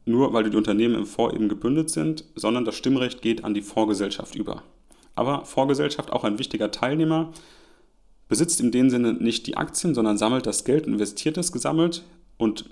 nur 0.05 0.33
weil 0.33 0.49
die 0.49 0.57
Unternehmen 0.57 0.95
im 0.95 1.05
Fonds 1.05 1.35
eben 1.35 1.49
gebündelt 1.49 1.89
sind, 1.89 2.25
sondern 2.35 2.65
das 2.65 2.75
Stimmrecht 2.75 3.21
geht 3.21 3.43
an 3.43 3.53
die 3.53 3.61
Fondsgesellschaft 3.61 4.35
über. 4.35 4.63
Aber 5.15 5.45
Fondsgesellschaft, 5.45 6.11
auch 6.11 6.23
ein 6.23 6.37
wichtiger 6.37 6.69
Teilnehmer, 6.69 7.31
besitzt 8.27 8.59
in 8.59 8.71
dem 8.71 8.89
Sinne 8.89 9.13
nicht 9.13 9.47
die 9.47 9.57
Aktien, 9.57 9.95
sondern 9.95 10.17
sammelt 10.17 10.45
das 10.45 10.65
Geld, 10.65 10.85
investiert 10.85 11.37
es 11.37 11.51
gesammelt 11.51 12.03
und 12.37 12.69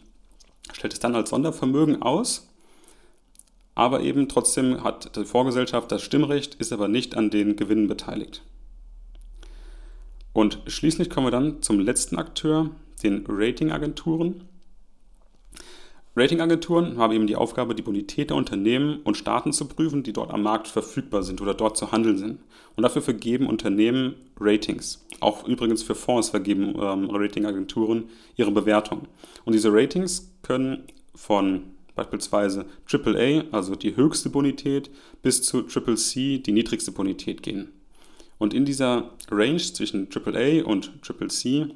stellt 0.74 0.94
es 0.94 1.00
dann 1.00 1.16
als 1.16 1.30
Sondervermögen 1.30 2.02
aus. 2.02 2.50
Aber 3.74 4.02
eben 4.02 4.30
trotzdem 4.30 4.84
hat 4.84 5.16
die 5.16 5.26
Vorgesellschaft 5.26 5.92
das 5.92 6.02
Stimmrecht, 6.02 6.56
ist 6.56 6.72
aber 6.72 6.88
nicht 6.88 7.16
an 7.16 7.30
den 7.30 7.56
Gewinnen 7.56 7.88
beteiligt. 7.88 8.42
Und 10.36 10.60
schließlich 10.68 11.10
kommen 11.10 11.28
wir 11.28 11.32
dann 11.32 11.62
zum 11.62 11.80
letzten 11.80 12.18
Akteur, 12.18 12.72
den 13.02 13.24
Ratingagenturen. 13.26 14.44
Ratingagenturen 16.14 16.98
haben 16.98 17.14
eben 17.14 17.26
die 17.26 17.38
Aufgabe, 17.38 17.74
die 17.74 17.82
Bonität 17.82 18.32
der 18.32 18.36
Unternehmen 18.36 19.00
und 19.06 19.16
Staaten 19.16 19.54
zu 19.54 19.66
prüfen, 19.66 20.04
die 20.04 20.12
dort 20.12 20.32
am 20.32 20.44
Markt 20.44 20.68
verfügbar 20.68 21.24
sind 21.24 21.40
oder 21.40 21.54
dort 21.54 21.78
zu 21.78 21.94
handeln 21.94 22.18
sind. 22.18 22.40
Und 22.76 22.84
dafür 22.84 23.02
vergeben 23.02 23.48
Unternehmen 23.48 24.16
Ratings. 24.38 25.06
Auch 25.22 25.48
übrigens 25.48 25.84
für 25.84 25.96
Fonds 25.96 26.32
vergeben 26.32 26.76
ähm, 26.82 27.10
Ratingagenturen 27.10 28.10
ihre 28.36 28.52
Bewertung. 28.52 29.08
Und 29.46 29.54
diese 29.54 29.72
Ratings 29.72 30.34
können 30.42 30.84
von 31.16 31.62
beispielsweise 31.96 32.66
AAA, 32.92 33.46
also 33.54 33.76
die 33.76 33.96
höchste 33.96 34.30
Bonität, 34.30 34.90
bis 35.22 35.44
zu 35.44 35.62
Triple 35.62 35.96
C, 35.96 36.40
die 36.40 36.52
niedrigste 36.52 36.92
Bonität 36.92 37.42
gehen. 37.42 37.70
Und 38.38 38.54
in 38.54 38.66
dieser 38.66 39.12
Range 39.30 39.58
zwischen 39.58 40.10
AAA 40.14 40.66
und 40.66 41.02
Triple 41.02 41.30
C, 41.30 41.68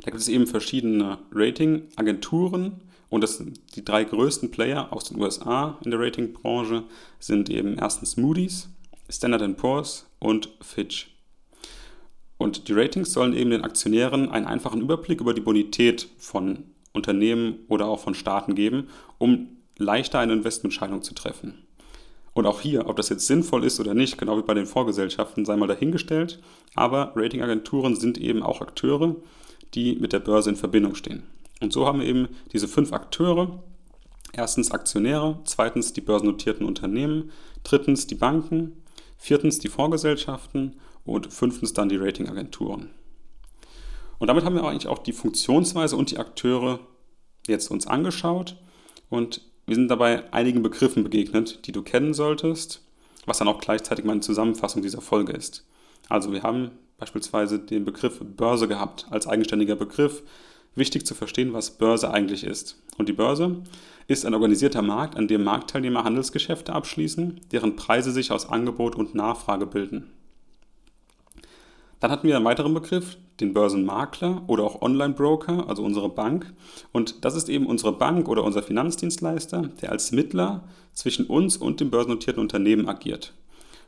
da 0.00 0.10
gibt 0.10 0.16
es 0.16 0.28
eben 0.28 0.46
verschiedene 0.46 1.18
Ratingagenturen, 1.32 2.80
und 3.14 3.20
das, 3.20 3.40
die 3.76 3.84
drei 3.84 4.02
größten 4.02 4.50
Player 4.50 4.92
aus 4.92 5.04
den 5.04 5.20
USA 5.20 5.78
in 5.84 5.92
der 5.92 6.00
Ratingbranche 6.00 6.82
sind 7.20 7.48
eben 7.48 7.78
erstens 7.78 8.16
Moody's, 8.16 8.68
Standard 9.08 9.56
Poor's 9.56 10.06
und 10.18 10.48
Fitch. 10.60 11.14
Und 12.38 12.66
die 12.66 12.72
Ratings 12.72 13.12
sollen 13.12 13.34
eben 13.34 13.50
den 13.50 13.62
Aktionären 13.62 14.30
einen 14.30 14.46
einfachen 14.46 14.80
Überblick 14.80 15.20
über 15.20 15.32
die 15.32 15.40
Bonität 15.40 16.08
von 16.18 16.64
Unternehmen 16.92 17.60
oder 17.68 17.86
auch 17.86 18.00
von 18.00 18.14
Staaten 18.14 18.56
geben, 18.56 18.88
um 19.18 19.58
leichter 19.78 20.18
eine 20.18 20.32
Investmententscheidung 20.32 21.02
zu 21.02 21.14
treffen. 21.14 21.63
Und 22.34 22.46
auch 22.46 22.60
hier, 22.60 22.88
ob 22.88 22.96
das 22.96 23.08
jetzt 23.08 23.26
sinnvoll 23.26 23.64
ist 23.64 23.78
oder 23.80 23.94
nicht, 23.94 24.18
genau 24.18 24.36
wie 24.36 24.42
bei 24.42 24.54
den 24.54 24.66
Vorgesellschaften, 24.66 25.44
sei 25.44 25.56
mal 25.56 25.68
dahingestellt. 25.68 26.40
Aber 26.74 27.12
Ratingagenturen 27.14 27.94
sind 27.94 28.18
eben 28.18 28.42
auch 28.42 28.60
Akteure, 28.60 29.16
die 29.74 29.94
mit 29.96 30.12
der 30.12 30.18
Börse 30.18 30.50
in 30.50 30.56
Verbindung 30.56 30.96
stehen. 30.96 31.22
Und 31.60 31.72
so 31.72 31.86
haben 31.86 32.00
wir 32.00 32.06
eben 32.06 32.28
diese 32.52 32.68
fünf 32.68 32.92
Akteure. 32.92 33.62
Erstens 34.32 34.72
Aktionäre, 34.72 35.38
zweitens 35.44 35.92
die 35.92 36.00
börsennotierten 36.00 36.66
Unternehmen, 36.66 37.30
drittens 37.62 38.08
die 38.08 38.16
Banken, 38.16 38.82
viertens 39.16 39.60
die 39.60 39.68
Fondsgesellschaften 39.68 40.74
und 41.04 41.32
fünftens 41.32 41.72
dann 41.72 41.88
die 41.88 41.96
Ratingagenturen. 41.96 42.90
Und 44.18 44.26
damit 44.28 44.44
haben 44.44 44.56
wir 44.56 44.64
eigentlich 44.64 44.88
auch 44.88 44.98
die 44.98 45.12
Funktionsweise 45.12 45.96
und 45.96 46.10
die 46.10 46.18
Akteure 46.18 46.80
jetzt 47.46 47.70
uns 47.70 47.86
angeschaut 47.86 48.56
und 49.08 49.40
wir 49.66 49.74
sind 49.74 49.88
dabei 49.88 50.32
einigen 50.32 50.62
Begriffen 50.62 51.04
begegnet, 51.04 51.66
die 51.66 51.72
du 51.72 51.82
kennen 51.82 52.14
solltest, 52.14 52.82
was 53.26 53.38
dann 53.38 53.48
auch 53.48 53.60
gleichzeitig 53.60 54.04
meine 54.04 54.20
Zusammenfassung 54.20 54.82
dieser 54.82 55.00
Folge 55.00 55.32
ist. 55.32 55.66
Also 56.08 56.32
wir 56.32 56.42
haben 56.42 56.72
beispielsweise 56.98 57.58
den 57.58 57.84
Begriff 57.84 58.20
Börse 58.20 58.68
gehabt 58.68 59.06
als 59.10 59.26
eigenständiger 59.26 59.76
Begriff, 59.76 60.22
wichtig 60.74 61.06
zu 61.06 61.14
verstehen, 61.14 61.52
was 61.52 61.78
Börse 61.78 62.10
eigentlich 62.10 62.44
ist. 62.44 62.82
Und 62.98 63.08
die 63.08 63.12
Börse 63.12 63.62
ist 64.06 64.26
ein 64.26 64.34
organisierter 64.34 64.82
Markt, 64.82 65.16
an 65.16 65.28
dem 65.28 65.44
Marktteilnehmer 65.44 66.04
Handelsgeschäfte 66.04 66.72
abschließen, 66.72 67.40
deren 67.52 67.76
Preise 67.76 68.10
sich 68.10 68.32
aus 68.32 68.48
Angebot 68.48 68.96
und 68.96 69.14
Nachfrage 69.14 69.66
bilden. 69.66 70.10
Dann 72.00 72.10
hatten 72.10 72.26
wir 72.26 72.36
einen 72.36 72.44
weiteren 72.44 72.74
Begriff, 72.74 73.16
den 73.40 73.52
Börsenmakler 73.52 74.44
oder 74.46 74.64
auch 74.64 74.80
Online-Broker, 74.80 75.68
also 75.68 75.82
unsere 75.82 76.08
Bank. 76.08 76.52
Und 76.92 77.24
das 77.24 77.34
ist 77.34 77.48
eben 77.48 77.66
unsere 77.66 77.92
Bank 77.92 78.28
oder 78.28 78.44
unser 78.44 78.62
Finanzdienstleister, 78.62 79.70
der 79.82 79.90
als 79.90 80.12
Mittler 80.12 80.64
zwischen 80.92 81.26
uns 81.26 81.56
und 81.56 81.80
dem 81.80 81.90
börsennotierten 81.90 82.40
Unternehmen 82.40 82.88
agiert. 82.88 83.34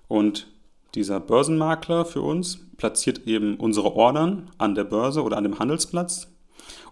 Und 0.08 0.48
dieser 0.94 1.20
Börsenmakler 1.20 2.04
für 2.04 2.22
uns 2.22 2.58
platziert 2.76 3.26
eben 3.26 3.56
unsere 3.56 3.94
Ordern 3.94 4.50
an 4.58 4.74
der 4.74 4.84
Börse 4.84 5.22
oder 5.22 5.36
an 5.36 5.44
dem 5.44 5.58
Handelsplatz 5.58 6.28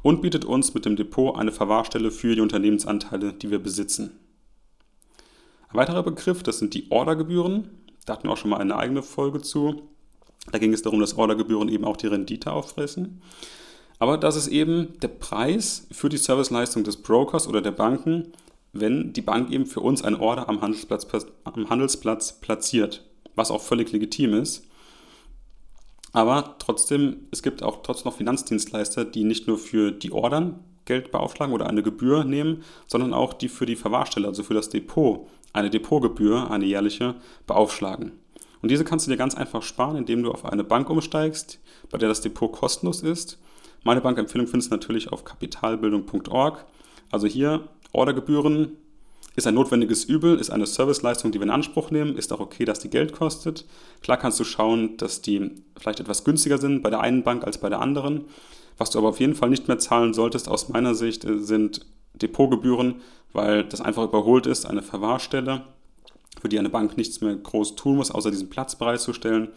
und 0.02 0.20
bietet 0.20 0.44
uns 0.44 0.74
mit 0.74 0.84
dem 0.84 0.96
Depot 0.96 1.36
eine 1.36 1.52
Verwahrstelle 1.52 2.10
für 2.10 2.34
die 2.34 2.40
Unternehmensanteile, 2.40 3.32
die 3.32 3.50
wir 3.50 3.58
besitzen. 3.58 4.18
Ein 5.68 5.78
weiterer 5.78 6.02
Begriff, 6.02 6.42
das 6.42 6.58
sind 6.58 6.74
die 6.74 6.90
Ordergebühren. 6.90 7.70
Da 8.04 8.12
hatten 8.12 8.28
wir 8.28 8.32
auch 8.32 8.36
schon 8.36 8.50
mal 8.50 8.58
eine 8.60 8.76
eigene 8.76 9.02
Folge 9.02 9.40
zu. 9.40 9.88
Da 10.50 10.58
ging 10.58 10.72
es 10.72 10.82
darum, 10.82 11.00
dass 11.00 11.16
Ordergebühren 11.16 11.68
eben 11.68 11.84
auch 11.84 11.96
die 11.96 12.06
Rendite 12.06 12.52
auffressen. 12.52 13.22
Aber 13.98 14.18
das 14.18 14.36
ist 14.36 14.48
eben 14.48 14.98
der 15.00 15.08
Preis 15.08 15.86
für 15.90 16.08
die 16.08 16.16
Serviceleistung 16.16 16.84
des 16.84 16.98
Brokers 16.98 17.48
oder 17.48 17.62
der 17.62 17.70
Banken, 17.70 18.32
wenn 18.72 19.12
die 19.12 19.22
Bank 19.22 19.50
eben 19.50 19.66
für 19.66 19.80
uns 19.80 20.02
ein 20.02 20.16
Order 20.16 20.48
am 20.48 20.60
Handelsplatz, 20.60 21.06
am 21.44 21.70
Handelsplatz 21.70 22.40
platziert, 22.40 23.04
was 23.34 23.50
auch 23.50 23.62
völlig 23.62 23.92
legitim 23.92 24.34
ist. 24.34 24.66
Aber 26.12 26.56
trotzdem, 26.58 27.28
es 27.30 27.42
gibt 27.42 27.62
auch 27.62 27.82
trotzdem 27.82 28.10
noch 28.10 28.16
Finanzdienstleister, 28.16 29.04
die 29.04 29.24
nicht 29.24 29.46
nur 29.46 29.58
für 29.58 29.90
die 29.90 30.12
Ordern 30.12 30.60
Geld 30.84 31.10
beaufschlagen 31.10 31.54
oder 31.54 31.66
eine 31.66 31.82
Gebühr 31.82 32.24
nehmen, 32.24 32.62
sondern 32.86 33.14
auch 33.14 33.32
die 33.32 33.48
für 33.48 33.66
die 33.66 33.76
Verwahrstelle, 33.76 34.28
also 34.28 34.42
für 34.42 34.54
das 34.54 34.68
Depot, 34.68 35.28
eine 35.52 35.70
Depotgebühr, 35.70 36.50
eine 36.50 36.66
jährliche, 36.66 37.14
beaufschlagen. 37.46 38.12
Und 38.64 38.70
diese 38.70 38.82
kannst 38.82 39.06
du 39.06 39.10
dir 39.10 39.18
ganz 39.18 39.34
einfach 39.34 39.62
sparen, 39.62 39.94
indem 39.94 40.22
du 40.22 40.30
auf 40.30 40.46
eine 40.46 40.64
Bank 40.64 40.88
umsteigst, 40.88 41.60
bei 41.90 41.98
der 41.98 42.08
das 42.08 42.22
Depot 42.22 42.50
kostenlos 42.50 43.02
ist. 43.02 43.38
Meine 43.82 44.00
Bankempfehlung 44.00 44.46
findest 44.46 44.70
du 44.70 44.74
natürlich 44.74 45.12
auf 45.12 45.22
kapitalbildung.org. 45.22 46.64
Also 47.10 47.26
hier 47.26 47.68
Ordergebühren 47.92 48.78
ist 49.36 49.46
ein 49.46 49.52
notwendiges 49.52 50.06
Übel, 50.06 50.38
ist 50.38 50.48
eine 50.48 50.64
Serviceleistung, 50.64 51.30
die 51.30 51.40
wir 51.40 51.44
in 51.44 51.50
Anspruch 51.50 51.90
nehmen, 51.90 52.16
ist 52.16 52.32
auch 52.32 52.40
okay, 52.40 52.64
dass 52.64 52.78
die 52.78 52.88
Geld 52.88 53.12
kostet. 53.12 53.66
Klar 54.00 54.16
kannst 54.16 54.40
du 54.40 54.44
schauen, 54.44 54.96
dass 54.96 55.20
die 55.20 55.50
vielleicht 55.78 56.00
etwas 56.00 56.24
günstiger 56.24 56.56
sind 56.56 56.82
bei 56.82 56.88
der 56.88 57.00
einen 57.00 57.22
Bank 57.22 57.44
als 57.44 57.58
bei 57.58 57.68
der 57.68 57.82
anderen. 57.82 58.24
Was 58.78 58.88
du 58.88 58.98
aber 58.98 59.10
auf 59.10 59.20
jeden 59.20 59.34
Fall 59.34 59.50
nicht 59.50 59.68
mehr 59.68 59.78
zahlen 59.78 60.14
solltest, 60.14 60.48
aus 60.48 60.70
meiner 60.70 60.94
Sicht, 60.94 61.26
sind 61.28 61.84
Depotgebühren, 62.14 63.02
weil 63.34 63.64
das 63.64 63.82
einfach 63.82 64.04
überholt 64.04 64.46
ist, 64.46 64.64
eine 64.64 64.80
Verwahrstelle, 64.80 65.64
für 66.44 66.50
die 66.50 66.58
eine 66.58 66.68
Bank 66.68 66.98
nichts 66.98 67.22
mehr 67.22 67.34
groß 67.34 67.74
tun 67.74 67.96
muss, 67.96 68.10
außer 68.10 68.30
diesen 68.30 68.50
Platz 68.50 68.76
bereitzustellen. 68.76 69.48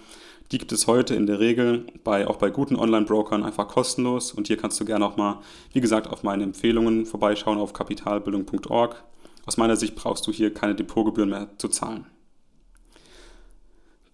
Die 0.53 0.57
gibt 0.57 0.71
es 0.71 0.87
heute 0.87 1.15
in 1.15 1.25
der 1.25 1.41
Regel 1.41 1.85
bei, 2.05 2.25
auch 2.25 2.37
bei 2.37 2.49
guten 2.49 2.77
Online-Brokern 2.77 3.43
einfach 3.43 3.67
kostenlos. 3.67 4.31
Und 4.31 4.47
hier 4.47 4.55
kannst 4.55 4.79
du 4.79 4.85
gerne 4.85 5.05
auch 5.05 5.17
mal, 5.17 5.41
wie 5.73 5.81
gesagt, 5.81 6.07
auf 6.07 6.23
meine 6.23 6.45
Empfehlungen 6.45 7.05
vorbeischauen 7.05 7.57
auf 7.57 7.73
kapitalbildung.org. 7.73 9.03
Aus 9.45 9.57
meiner 9.57 9.75
Sicht 9.75 9.95
brauchst 9.95 10.25
du 10.27 10.31
hier 10.31 10.53
keine 10.53 10.75
Depotgebühren 10.75 11.29
mehr 11.29 11.49
zu 11.57 11.67
zahlen. 11.67 12.05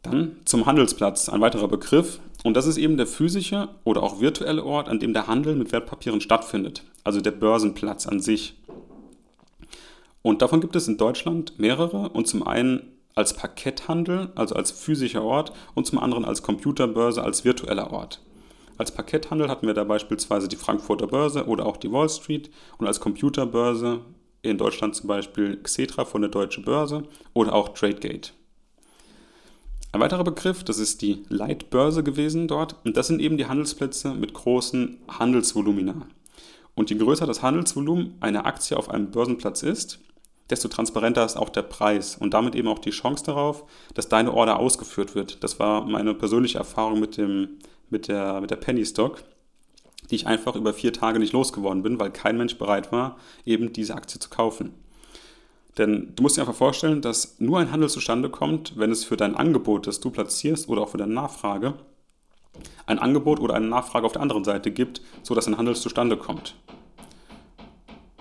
Dann 0.01 0.37
zum 0.45 0.65
Handelsplatz, 0.65 1.29
ein 1.29 1.41
weiterer 1.41 1.67
Begriff. 1.67 2.19
Und 2.43 2.57
das 2.57 2.65
ist 2.65 2.77
eben 2.77 2.97
der 2.97 3.05
physische 3.05 3.69
oder 3.83 4.01
auch 4.01 4.19
virtuelle 4.19 4.63
Ort, 4.65 4.89
an 4.89 4.97
dem 4.97 5.13
der 5.13 5.27
Handel 5.27 5.55
mit 5.55 5.71
Wertpapieren 5.71 6.21
stattfindet. 6.21 6.83
Also 7.03 7.21
der 7.21 7.31
Börsenplatz 7.31 8.07
an 8.07 8.19
sich. 8.19 8.55
Und 10.23 10.41
davon 10.41 10.61
gibt 10.61 10.75
es 10.75 10.87
in 10.87 10.97
Deutschland 10.97 11.59
mehrere. 11.59 12.09
Und 12.09 12.27
zum 12.27 12.41
einen 12.47 12.93
als 13.13 13.35
Parketthandel, 13.35 14.31
also 14.33 14.55
als 14.55 14.71
physischer 14.71 15.23
Ort, 15.23 15.53
und 15.75 15.85
zum 15.85 15.99
anderen 15.99 16.25
als 16.25 16.41
Computerbörse, 16.41 17.23
als 17.23 17.45
virtueller 17.45 17.91
Ort. 17.91 18.21
Als 18.77 18.91
Parketthandel 18.91 19.49
hatten 19.49 19.67
wir 19.67 19.75
da 19.75 19.83
beispielsweise 19.83 20.47
die 20.47 20.55
Frankfurter 20.55 21.05
Börse 21.05 21.45
oder 21.45 21.65
auch 21.65 21.77
die 21.77 21.91
Wall 21.91 22.09
Street 22.09 22.49
und 22.79 22.87
als 22.87 22.99
Computerbörse 22.99 24.01
in 24.41 24.57
Deutschland 24.57 24.95
zum 24.95 25.07
Beispiel 25.07 25.57
Xetra 25.61 26.05
von 26.05 26.21
der 26.21 26.31
Deutsche 26.31 26.61
Börse 26.61 27.03
oder 27.33 27.53
auch 27.53 27.69
TradeGate. 27.69 28.33
Ein 29.91 30.01
weiterer 30.01 30.23
Begriff, 30.23 30.63
das 30.63 30.79
ist 30.79 31.03
die 31.03 31.23
Leitbörse 31.29 32.03
gewesen 32.03 32.47
dort 32.47 32.77
und 32.83 32.97
das 32.97 33.07
sind 33.07 33.21
eben 33.21 33.37
die 33.37 33.45
Handelsplätze 33.45 34.15
mit 34.15 34.33
großen 34.33 34.97
Handelsvolumina. 35.07 36.07
Und 36.73 36.89
je 36.89 36.97
größer 36.97 37.27
das 37.27 37.43
Handelsvolumen 37.43 38.15
einer 38.19 38.47
Aktie 38.47 38.75
auf 38.75 38.89
einem 38.89 39.11
Börsenplatz 39.11 39.61
ist, 39.61 39.99
desto 40.49 40.67
transparenter 40.67 41.25
ist 41.25 41.37
auch 41.37 41.49
der 41.49 41.61
Preis 41.61 42.17
und 42.17 42.33
damit 42.33 42.55
eben 42.55 42.67
auch 42.67 42.79
die 42.79 42.91
Chance 42.91 43.23
darauf, 43.25 43.63
dass 43.93 44.09
deine 44.09 44.33
Order 44.33 44.59
ausgeführt 44.59 45.15
wird. 45.15 45.43
Das 45.43 45.59
war 45.59 45.85
meine 45.85 46.13
persönliche 46.13 46.57
Erfahrung 46.57 46.99
mit, 46.99 47.17
dem, 47.17 47.59
mit, 47.89 48.07
der, 48.07 48.41
mit 48.41 48.51
der 48.51 48.57
Penny 48.57 48.85
Stock, 48.85 49.23
die 50.09 50.15
ich 50.15 50.27
einfach 50.27 50.55
über 50.55 50.73
vier 50.73 50.91
Tage 50.91 51.19
nicht 51.19 51.33
losgeworden 51.33 51.81
bin, 51.81 51.99
weil 51.99 52.11
kein 52.11 52.37
Mensch 52.37 52.57
bereit 52.57 52.91
war, 52.91 53.17
eben 53.45 53.71
diese 53.71 53.95
Aktie 53.95 54.19
zu 54.19 54.29
kaufen. 54.29 54.73
Denn 55.77 56.13
du 56.15 56.23
musst 56.23 56.37
dir 56.37 56.41
einfach 56.41 56.53
vorstellen, 56.53 57.01
dass 57.01 57.39
nur 57.39 57.59
ein 57.59 57.71
Handel 57.71 57.89
zustande 57.89 58.29
kommt, 58.29 58.77
wenn 58.77 58.91
es 58.91 59.05
für 59.05 59.17
dein 59.17 59.35
Angebot, 59.35 59.87
das 59.87 59.99
du 59.99 60.11
platzierst 60.11 60.69
oder 60.69 60.81
auch 60.81 60.89
für 60.89 60.97
deine 60.97 61.13
Nachfrage, 61.13 61.73
ein 62.85 62.99
Angebot 62.99 63.39
oder 63.39 63.55
eine 63.55 63.67
Nachfrage 63.67 64.05
auf 64.05 64.11
der 64.11 64.21
anderen 64.21 64.43
Seite 64.43 64.69
gibt, 64.69 65.01
sodass 65.23 65.47
ein 65.47 65.57
Handel 65.57 65.75
zustande 65.75 66.17
kommt. 66.17 66.55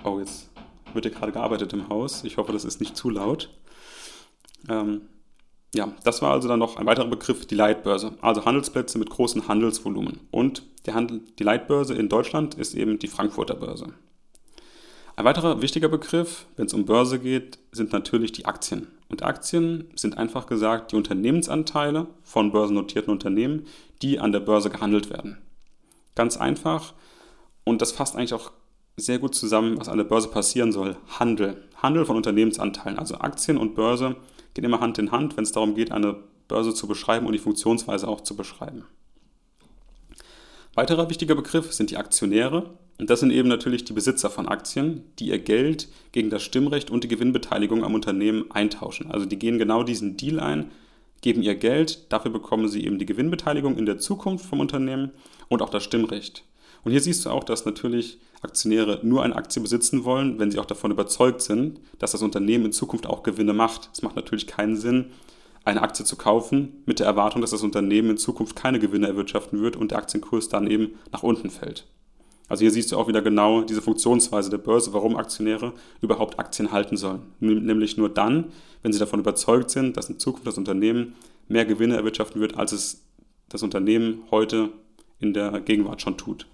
Oh, 0.04 0.18
jetzt 0.18 0.51
wird 0.94 1.04
hier 1.04 1.14
gerade 1.14 1.32
gearbeitet 1.32 1.72
im 1.72 1.88
Haus. 1.88 2.24
Ich 2.24 2.36
hoffe, 2.36 2.52
das 2.52 2.64
ist 2.64 2.80
nicht 2.80 2.96
zu 2.96 3.10
laut. 3.10 3.50
Ähm, 4.68 5.02
ja, 5.74 5.92
das 6.04 6.20
war 6.20 6.32
also 6.32 6.48
dann 6.48 6.58
noch 6.58 6.76
ein 6.76 6.86
weiterer 6.86 7.08
Begriff, 7.08 7.46
die 7.46 7.54
Leitbörse. 7.54 8.14
Also 8.20 8.44
Handelsplätze 8.44 8.98
mit 8.98 9.10
großen 9.10 9.48
Handelsvolumen. 9.48 10.20
Und 10.30 10.62
Handel, 10.90 11.20
die 11.38 11.44
Leitbörse 11.44 11.94
in 11.94 12.08
Deutschland 12.08 12.54
ist 12.54 12.74
eben 12.74 12.98
die 12.98 13.08
Frankfurter 13.08 13.54
Börse. 13.54 13.86
Ein 15.16 15.24
weiterer 15.24 15.62
wichtiger 15.62 15.88
Begriff, 15.88 16.46
wenn 16.56 16.66
es 16.66 16.74
um 16.74 16.86
Börse 16.86 17.18
geht, 17.18 17.58
sind 17.70 17.92
natürlich 17.92 18.32
die 18.32 18.46
Aktien. 18.46 18.88
Und 19.08 19.22
Aktien 19.22 19.90
sind 19.94 20.16
einfach 20.16 20.46
gesagt 20.46 20.92
die 20.92 20.96
Unternehmensanteile 20.96 22.06
von 22.22 22.50
börsennotierten 22.50 23.12
Unternehmen, 23.12 23.66
die 24.00 24.18
an 24.18 24.32
der 24.32 24.40
Börse 24.40 24.70
gehandelt 24.70 25.10
werden. 25.10 25.38
Ganz 26.14 26.36
einfach. 26.36 26.94
Und 27.64 27.82
das 27.82 27.92
fasst 27.92 28.16
eigentlich 28.16 28.34
auch 28.34 28.52
sehr 28.96 29.18
gut 29.18 29.34
zusammen, 29.34 29.78
was 29.78 29.88
an 29.88 29.98
der 29.98 30.04
Börse 30.04 30.28
passieren 30.28 30.72
soll. 30.72 30.96
Handel. 31.18 31.62
Handel 31.76 32.04
von 32.04 32.16
Unternehmensanteilen. 32.16 32.98
Also 32.98 33.16
Aktien 33.16 33.56
und 33.56 33.74
Börse 33.74 34.16
gehen 34.54 34.64
immer 34.64 34.80
Hand 34.80 34.98
in 34.98 35.10
Hand, 35.10 35.36
wenn 35.36 35.44
es 35.44 35.52
darum 35.52 35.74
geht, 35.74 35.92
eine 35.92 36.16
Börse 36.48 36.74
zu 36.74 36.86
beschreiben 36.86 37.26
und 37.26 37.32
die 37.32 37.38
Funktionsweise 37.38 38.06
auch 38.06 38.20
zu 38.20 38.36
beschreiben. 38.36 38.84
Weiterer 40.74 41.10
wichtiger 41.10 41.34
Begriff 41.34 41.72
sind 41.72 41.90
die 41.90 41.96
Aktionäre. 41.96 42.70
Und 42.98 43.10
das 43.10 43.20
sind 43.20 43.30
eben 43.30 43.48
natürlich 43.48 43.84
die 43.84 43.94
Besitzer 43.94 44.30
von 44.30 44.48
Aktien, 44.48 45.04
die 45.18 45.28
ihr 45.28 45.38
Geld 45.38 45.88
gegen 46.12 46.30
das 46.30 46.42
Stimmrecht 46.42 46.90
und 46.90 47.04
die 47.04 47.08
Gewinnbeteiligung 47.08 47.84
am 47.84 47.94
Unternehmen 47.94 48.50
eintauschen. 48.50 49.10
Also 49.10 49.26
die 49.26 49.38
gehen 49.38 49.58
genau 49.58 49.82
diesen 49.82 50.16
Deal 50.16 50.38
ein, 50.38 50.70
geben 51.20 51.42
ihr 51.42 51.54
Geld, 51.54 52.12
dafür 52.12 52.30
bekommen 52.30 52.68
sie 52.68 52.84
eben 52.84 52.98
die 52.98 53.06
Gewinnbeteiligung 53.06 53.76
in 53.76 53.86
der 53.86 53.98
Zukunft 53.98 54.44
vom 54.44 54.60
Unternehmen 54.60 55.10
und 55.48 55.62
auch 55.62 55.70
das 55.70 55.82
Stimmrecht. 55.82 56.44
Und 56.84 56.92
hier 56.92 57.00
siehst 57.00 57.24
du 57.24 57.30
auch, 57.30 57.44
dass 57.44 57.64
natürlich 57.64 58.18
Aktionäre 58.42 59.00
nur 59.02 59.22
eine 59.22 59.36
Aktie 59.36 59.62
besitzen 59.62 60.04
wollen, 60.04 60.38
wenn 60.38 60.50
sie 60.50 60.58
auch 60.58 60.66
davon 60.66 60.90
überzeugt 60.90 61.40
sind, 61.42 61.80
dass 61.98 62.12
das 62.12 62.22
Unternehmen 62.22 62.66
in 62.66 62.72
Zukunft 62.72 63.06
auch 63.06 63.22
Gewinne 63.22 63.52
macht. 63.52 63.90
Es 63.92 64.02
macht 64.02 64.16
natürlich 64.16 64.46
keinen 64.46 64.76
Sinn, 64.76 65.06
eine 65.64 65.82
Aktie 65.82 66.04
zu 66.04 66.16
kaufen 66.16 66.82
mit 66.86 66.98
der 66.98 67.06
Erwartung, 67.06 67.40
dass 67.40 67.52
das 67.52 67.62
Unternehmen 67.62 68.10
in 68.10 68.16
Zukunft 68.16 68.56
keine 68.56 68.80
Gewinne 68.80 69.06
erwirtschaften 69.06 69.60
wird 69.60 69.76
und 69.76 69.92
der 69.92 69.98
Aktienkurs 69.98 70.48
dann 70.48 70.66
eben 70.66 70.98
nach 71.12 71.22
unten 71.22 71.50
fällt. 71.50 71.86
Also 72.48 72.62
hier 72.62 72.70
siehst 72.72 72.90
du 72.90 72.98
auch 72.98 73.06
wieder 73.08 73.22
genau 73.22 73.62
diese 73.62 73.80
Funktionsweise 73.80 74.50
der 74.50 74.58
Börse, 74.58 74.92
warum 74.92 75.16
Aktionäre 75.16 75.72
überhaupt 76.00 76.38
Aktien 76.38 76.72
halten 76.72 76.96
sollen. 76.96 77.22
Nämlich 77.38 77.96
nur 77.96 78.08
dann, 78.08 78.52
wenn 78.82 78.92
sie 78.92 78.98
davon 78.98 79.20
überzeugt 79.20 79.70
sind, 79.70 79.96
dass 79.96 80.10
in 80.10 80.18
Zukunft 80.18 80.46
das 80.46 80.58
Unternehmen 80.58 81.14
mehr 81.48 81.64
Gewinne 81.64 81.96
erwirtschaften 81.96 82.40
wird, 82.40 82.58
als 82.58 82.72
es 82.72 83.04
das 83.48 83.62
Unternehmen 83.62 84.24
heute 84.30 84.70
in 85.20 85.32
der 85.32 85.60
Gegenwart 85.60 86.02
schon 86.02 86.18
tut. 86.18 86.46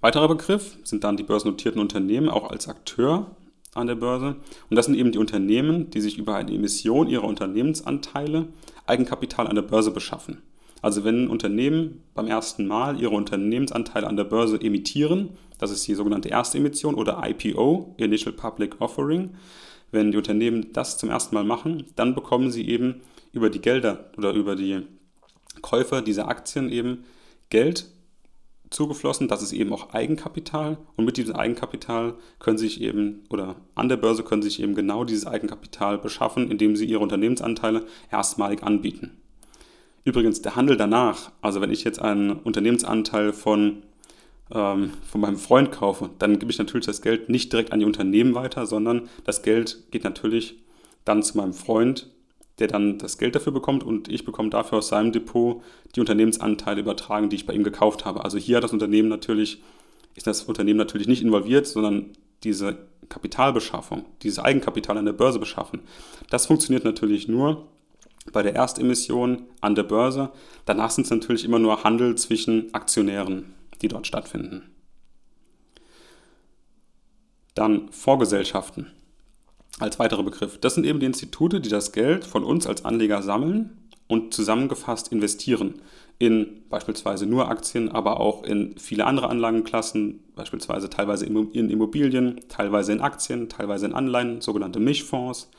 Weiterer 0.00 0.28
Begriff 0.28 0.78
sind 0.84 1.04
dann 1.04 1.16
die 1.16 1.22
börsennotierten 1.22 1.80
Unternehmen 1.80 2.28
auch 2.28 2.50
als 2.50 2.68
Akteur 2.68 3.36
an 3.74 3.86
der 3.86 3.94
Börse. 3.94 4.36
Und 4.70 4.76
das 4.76 4.86
sind 4.86 4.94
eben 4.94 5.12
die 5.12 5.18
Unternehmen, 5.18 5.90
die 5.90 6.00
sich 6.00 6.18
über 6.18 6.34
eine 6.34 6.52
Emission 6.52 7.08
ihrer 7.08 7.24
Unternehmensanteile 7.24 8.48
Eigenkapital 8.86 9.46
an 9.46 9.54
der 9.54 9.62
Börse 9.62 9.90
beschaffen. 9.90 10.42
Also 10.82 11.04
wenn 11.04 11.28
Unternehmen 11.28 12.02
beim 12.14 12.26
ersten 12.26 12.66
Mal 12.66 13.00
ihre 13.00 13.14
Unternehmensanteile 13.14 14.06
an 14.06 14.16
der 14.16 14.24
Börse 14.24 14.60
emittieren, 14.60 15.30
das 15.58 15.70
ist 15.70 15.86
die 15.88 15.94
sogenannte 15.94 16.28
erste 16.28 16.58
Emission 16.58 16.94
oder 16.94 17.22
IPO, 17.24 17.94
Initial 17.96 18.32
Public 18.32 18.80
Offering, 18.80 19.30
wenn 19.90 20.10
die 20.10 20.18
Unternehmen 20.18 20.72
das 20.72 20.98
zum 20.98 21.08
ersten 21.10 21.34
Mal 21.34 21.44
machen, 21.44 21.86
dann 21.96 22.14
bekommen 22.14 22.50
sie 22.50 22.68
eben 22.68 23.00
über 23.32 23.50
die 23.50 23.60
Gelder 23.60 24.10
oder 24.16 24.32
über 24.32 24.56
die 24.56 24.82
Käufer 25.62 26.02
dieser 26.02 26.28
Aktien 26.28 26.70
eben 26.70 27.04
Geld 27.48 27.86
zugeflossen. 28.76 29.26
Das 29.26 29.42
ist 29.42 29.52
eben 29.52 29.72
auch 29.72 29.94
Eigenkapital. 29.94 30.76
Und 30.96 31.06
mit 31.06 31.16
diesem 31.16 31.34
Eigenkapital 31.34 32.14
können 32.38 32.58
sich 32.58 32.80
eben, 32.80 33.24
oder 33.30 33.56
an 33.74 33.88
der 33.88 33.96
Börse 33.96 34.22
können 34.22 34.42
sich 34.42 34.62
eben 34.62 34.74
genau 34.74 35.04
dieses 35.04 35.26
Eigenkapital 35.26 35.98
beschaffen, 35.98 36.50
indem 36.50 36.76
sie 36.76 36.84
ihre 36.84 37.00
Unternehmensanteile 37.00 37.86
erstmalig 38.12 38.62
anbieten. 38.62 39.16
Übrigens, 40.04 40.42
der 40.42 40.54
Handel 40.54 40.76
danach, 40.76 41.32
also 41.40 41.60
wenn 41.60 41.72
ich 41.72 41.82
jetzt 41.82 42.00
einen 42.00 42.30
Unternehmensanteil 42.30 43.32
von, 43.32 43.82
ähm, 44.52 44.92
von 45.10 45.20
meinem 45.20 45.38
Freund 45.38 45.72
kaufe, 45.72 46.10
dann 46.18 46.38
gebe 46.38 46.52
ich 46.52 46.58
natürlich 46.58 46.86
das 46.86 47.02
Geld 47.02 47.28
nicht 47.28 47.52
direkt 47.52 47.72
an 47.72 47.80
die 47.80 47.86
Unternehmen 47.86 48.34
weiter, 48.34 48.66
sondern 48.66 49.08
das 49.24 49.42
Geld 49.42 49.90
geht 49.90 50.04
natürlich 50.04 50.62
dann 51.04 51.22
zu 51.22 51.38
meinem 51.38 51.54
Freund 51.54 52.10
der 52.58 52.68
dann 52.68 52.98
das 52.98 53.18
Geld 53.18 53.34
dafür 53.34 53.52
bekommt 53.52 53.84
und 53.84 54.08
ich 54.08 54.24
bekomme 54.24 54.50
dafür 54.50 54.78
aus 54.78 54.88
seinem 54.88 55.12
Depot 55.12 55.62
die 55.94 56.00
Unternehmensanteile 56.00 56.80
übertragen, 56.80 57.28
die 57.28 57.36
ich 57.36 57.46
bei 57.46 57.52
ihm 57.52 57.64
gekauft 57.64 58.04
habe. 58.04 58.24
Also 58.24 58.38
hier 58.38 58.56
hat 58.56 58.64
das 58.64 58.72
Unternehmen 58.72 59.08
natürlich, 59.08 59.62
ist 60.14 60.26
das 60.26 60.42
Unternehmen 60.42 60.78
natürlich 60.78 61.08
nicht 61.08 61.22
involviert, 61.22 61.66
sondern 61.66 62.12
diese 62.44 62.78
Kapitalbeschaffung, 63.08 64.04
dieses 64.22 64.38
Eigenkapital 64.38 64.96
an 64.96 65.04
der 65.04 65.12
Börse 65.12 65.38
beschaffen. 65.38 65.80
Das 66.30 66.46
funktioniert 66.46 66.84
natürlich 66.84 67.28
nur 67.28 67.68
bei 68.32 68.42
der 68.42 68.54
Erstemission 68.54 69.44
an 69.60 69.74
der 69.74 69.84
Börse. 69.84 70.30
Danach 70.64 70.90
sind 70.90 71.04
es 71.04 71.10
natürlich 71.10 71.44
immer 71.44 71.58
nur 71.58 71.84
Handel 71.84 72.16
zwischen 72.16 72.72
Aktionären, 72.74 73.54
die 73.82 73.88
dort 73.88 74.06
stattfinden. 74.06 74.62
Dann 77.54 77.90
Vorgesellschaften 77.90 78.92
als 79.78 79.98
weiterer 79.98 80.22
Begriff. 80.22 80.58
Das 80.58 80.74
sind 80.74 80.86
eben 80.86 81.00
die 81.00 81.06
Institute, 81.06 81.60
die 81.60 81.68
das 81.68 81.92
Geld 81.92 82.24
von 82.24 82.44
uns 82.44 82.66
als 82.66 82.84
Anleger 82.84 83.22
sammeln 83.22 83.88
und 84.08 84.32
zusammengefasst 84.32 85.08
investieren 85.08 85.80
in 86.18 86.62
beispielsweise 86.70 87.26
nur 87.26 87.50
Aktien, 87.50 87.90
aber 87.90 88.20
auch 88.20 88.42
in 88.42 88.78
viele 88.78 89.04
andere 89.04 89.28
Anlagenklassen, 89.28 90.20
beispielsweise 90.34 90.88
teilweise 90.88 91.26
in 91.26 91.70
Immobilien, 91.70 92.40
teilweise 92.48 92.92
in 92.92 93.00
Aktien, 93.02 93.48
teilweise 93.50 93.86
in 93.86 93.92
Anleihen, 93.92 94.40
sogenannte 94.40 94.80
Mischfonds. 94.80 95.50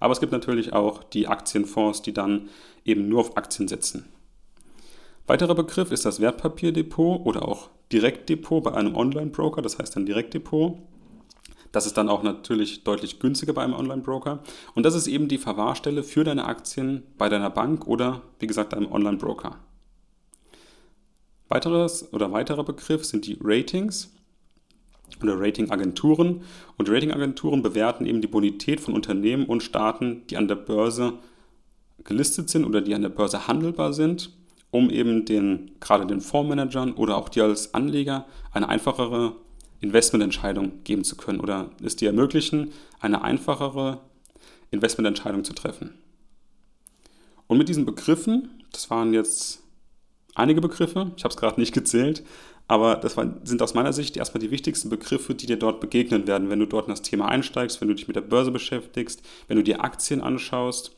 Aber 0.00 0.12
es 0.12 0.20
gibt 0.20 0.32
natürlich 0.32 0.72
auch 0.74 1.02
die 1.02 1.28
Aktienfonds, 1.28 2.02
die 2.02 2.12
dann 2.12 2.48
eben 2.84 3.08
nur 3.08 3.20
auf 3.20 3.36
Aktien 3.36 3.68
setzen. 3.68 4.04
Weiterer 5.26 5.54
Begriff 5.54 5.92
ist 5.92 6.04
das 6.04 6.20
Wertpapierdepot 6.20 7.24
oder 7.24 7.48
auch 7.48 7.70
Direktdepot 7.92 8.64
bei 8.64 8.74
einem 8.74 8.96
Online-Broker, 8.96 9.62
das 9.62 9.78
heißt 9.78 9.96
ein 9.96 10.04
Direktdepot. 10.04 10.76
Das 11.72 11.86
ist 11.86 11.96
dann 11.96 12.10
auch 12.10 12.22
natürlich 12.22 12.84
deutlich 12.84 13.18
günstiger 13.18 13.54
bei 13.54 13.64
einem 13.64 13.74
Online-Broker. 13.74 14.40
Und 14.74 14.84
das 14.84 14.94
ist 14.94 15.06
eben 15.06 15.28
die 15.28 15.38
Verwahrstelle 15.38 16.02
für 16.02 16.22
deine 16.22 16.44
Aktien 16.44 17.02
bei 17.16 17.28
deiner 17.28 17.50
Bank 17.50 17.86
oder, 17.86 18.20
wie 18.38 18.46
gesagt, 18.46 18.74
einem 18.74 18.92
Online-Broker. 18.92 19.56
Weiteres 21.48 22.12
oder 22.12 22.30
weiterer 22.32 22.64
Begriff 22.64 23.04
sind 23.04 23.26
die 23.26 23.38
Ratings 23.42 24.12
oder 25.22 25.38
Ratingagenturen. 25.38 26.42
Und 26.76 26.90
Ratingagenturen 26.90 27.62
bewerten 27.62 28.06
eben 28.06 28.20
die 28.20 28.28
Bonität 28.28 28.80
von 28.80 28.94
Unternehmen 28.94 29.46
und 29.46 29.62
Staaten, 29.62 30.22
die 30.28 30.36
an 30.36 30.48
der 30.48 30.56
Börse 30.56 31.14
gelistet 32.04 32.50
sind 32.50 32.64
oder 32.64 32.80
die 32.80 32.94
an 32.94 33.02
der 33.02 33.10
Börse 33.10 33.46
handelbar 33.46 33.92
sind, 33.92 34.30
um 34.70 34.90
eben 34.90 35.24
den, 35.24 35.72
gerade 35.80 36.06
den 36.06 36.20
Fondsmanagern 36.20 36.92
oder 36.94 37.16
auch 37.16 37.28
dir 37.28 37.44
als 37.44 37.74
Anleger 37.74 38.26
eine 38.52 38.68
einfachere 38.68 39.36
Investmententscheidung 39.82 40.84
geben 40.84 41.04
zu 41.04 41.16
können 41.16 41.40
oder 41.40 41.70
es 41.84 41.96
dir 41.96 42.08
ermöglichen, 42.08 42.72
eine 43.00 43.22
einfachere 43.22 44.00
Investmententscheidung 44.70 45.44
zu 45.44 45.52
treffen. 45.52 45.98
Und 47.48 47.58
mit 47.58 47.68
diesen 47.68 47.84
Begriffen, 47.84 48.62
das 48.72 48.88
waren 48.88 49.12
jetzt 49.12 49.62
einige 50.34 50.60
Begriffe, 50.60 51.12
ich 51.16 51.24
habe 51.24 51.34
es 51.34 51.38
gerade 51.38 51.60
nicht 51.60 51.74
gezählt, 51.74 52.22
aber 52.68 52.96
das 52.96 53.16
sind 53.42 53.60
aus 53.60 53.74
meiner 53.74 53.92
Sicht 53.92 54.16
erstmal 54.16 54.40
die 54.40 54.52
wichtigsten 54.52 54.88
Begriffe, 54.88 55.34
die 55.34 55.46
dir 55.46 55.58
dort 55.58 55.80
begegnen 55.80 56.26
werden, 56.26 56.48
wenn 56.48 56.60
du 56.60 56.66
dort 56.66 56.86
in 56.86 56.92
das 56.92 57.02
Thema 57.02 57.28
einsteigst, 57.28 57.80
wenn 57.80 57.88
du 57.88 57.94
dich 57.94 58.06
mit 58.06 58.16
der 58.16 58.22
Börse 58.22 58.52
beschäftigst, 58.52 59.20
wenn 59.48 59.56
du 59.56 59.64
dir 59.64 59.84
Aktien 59.84 60.22
anschaust, 60.22 60.92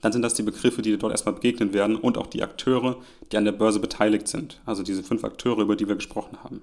dann 0.00 0.12
sind 0.12 0.22
das 0.22 0.34
die 0.34 0.42
Begriffe, 0.42 0.80
die 0.80 0.90
dir 0.90 0.98
dort 0.98 1.12
erstmal 1.12 1.34
begegnen 1.34 1.72
werden 1.74 1.96
und 1.96 2.18
auch 2.18 2.26
die 2.26 2.42
Akteure, 2.42 2.96
die 3.30 3.36
an 3.36 3.44
der 3.44 3.52
Börse 3.52 3.80
beteiligt 3.80 4.28
sind. 4.28 4.60
Also 4.64 4.82
diese 4.82 5.02
fünf 5.02 5.24
Akteure, 5.24 5.60
über 5.60 5.76
die 5.76 5.86
wir 5.86 5.96
gesprochen 5.96 6.38
haben. 6.42 6.62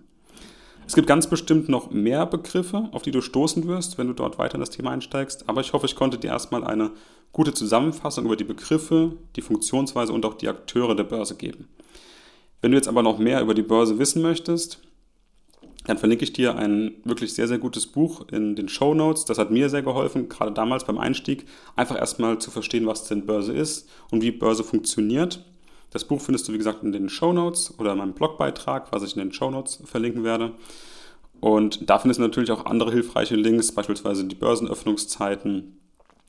Es 0.88 0.93
gibt 0.93 1.08
ganz 1.08 1.28
bestimmt 1.28 1.67
noch 1.67 1.89
mehr 1.89 2.26
Begriffe, 2.26 2.89
auf 2.91 3.02
die 3.02 3.12
du 3.12 3.21
stoßen 3.21 3.67
wirst, 3.67 3.98
wenn 3.98 4.08
du 4.08 4.13
dort 4.13 4.38
weiter 4.38 4.56
in 4.56 4.60
das 4.60 4.69
Thema 4.69 4.91
einsteigst, 4.91 5.50
aber 5.50 5.62
ich 5.62 5.74
hoffe, 5.74 5.88
ich 5.88 5.95
konnte 5.95 6.17
dir 6.17 6.28
erstmal 6.28 6.63
eine 6.63 6.91
gute 7.32 7.54
Zusammenfassung 7.54 8.26
über 8.26 8.36
die 8.36 8.43
Begriffe, 8.43 9.13
die 9.36 9.41
Funktionsweise 9.41 10.13
und 10.13 10.26
auch 10.26 10.36
die 10.36 10.48
Akteure 10.48 10.95
der 10.95 11.04
Börse 11.04 11.36
geben. 11.36 11.67
Wenn 12.62 12.71
du 12.71 12.78
jetzt 12.78 12.88
aber 12.88 13.04
noch 13.04 13.17
mehr 13.17 13.41
über 13.41 13.54
die 13.54 13.63
Börse 13.63 14.00
wissen 14.00 14.21
möchtest, 14.21 14.80
dann 15.86 15.98
verlinke 15.98 16.24
ich 16.24 16.34
dir 16.34 16.56
ein 16.56 16.95
wirklich 17.04 17.34
sehr, 17.34 17.48
sehr 17.48 17.60
gutes 17.60 17.88
Buch 17.88 18.28
in 18.32 18.56
den 18.56 18.69
Show 18.69 18.93
Notes. 18.93 19.26
Das 19.26 19.38
hat 19.38 19.52
mir 19.52 19.69
sehr 19.69 19.84
geholfen, 19.84 20.30
gerade 20.30 20.52
damals 20.52 20.84
beim 20.86 20.98
Einstieg, 20.98 21.45
einfach 21.76 21.98
erstmal 21.98 22.39
zu 22.39 22.52
verstehen, 22.52 22.88
was 22.88 23.08
denn 23.08 23.26
Börse 23.26 23.54
ist 23.54 23.89
und 24.12 24.21
wie 24.21 24.32
Börse 24.32 24.63
funktioniert. 24.63 25.43
Das 25.95 26.03
Buch 26.03 26.19
findest 26.19 26.45
du, 26.45 26.51
wie 26.51 26.58
gesagt, 26.58 26.84
in 26.84 26.91
den 26.91 27.08
Show 27.08 27.31
Notes 27.31 27.73
oder 27.79 27.93
in 27.93 27.99
meinem 27.99 28.12
Blogbeitrag, 28.12 28.91
was 28.91 29.01
ich 29.01 29.15
in 29.15 29.21
den 29.21 29.31
Show 29.31 29.49
Notes 29.49 29.81
verlinken 29.86 30.25
werde. 30.25 30.51
Und 31.39 31.89
da 31.89 31.99
findest 31.99 32.19
du 32.19 32.23
natürlich 32.23 32.51
auch 32.51 32.65
andere 32.65 32.91
hilfreiche 32.91 33.38
Links, 33.38 33.71
beispielsweise 33.71 34.25
die 34.25 34.36
Börsenöffnungszeiten 34.36 35.79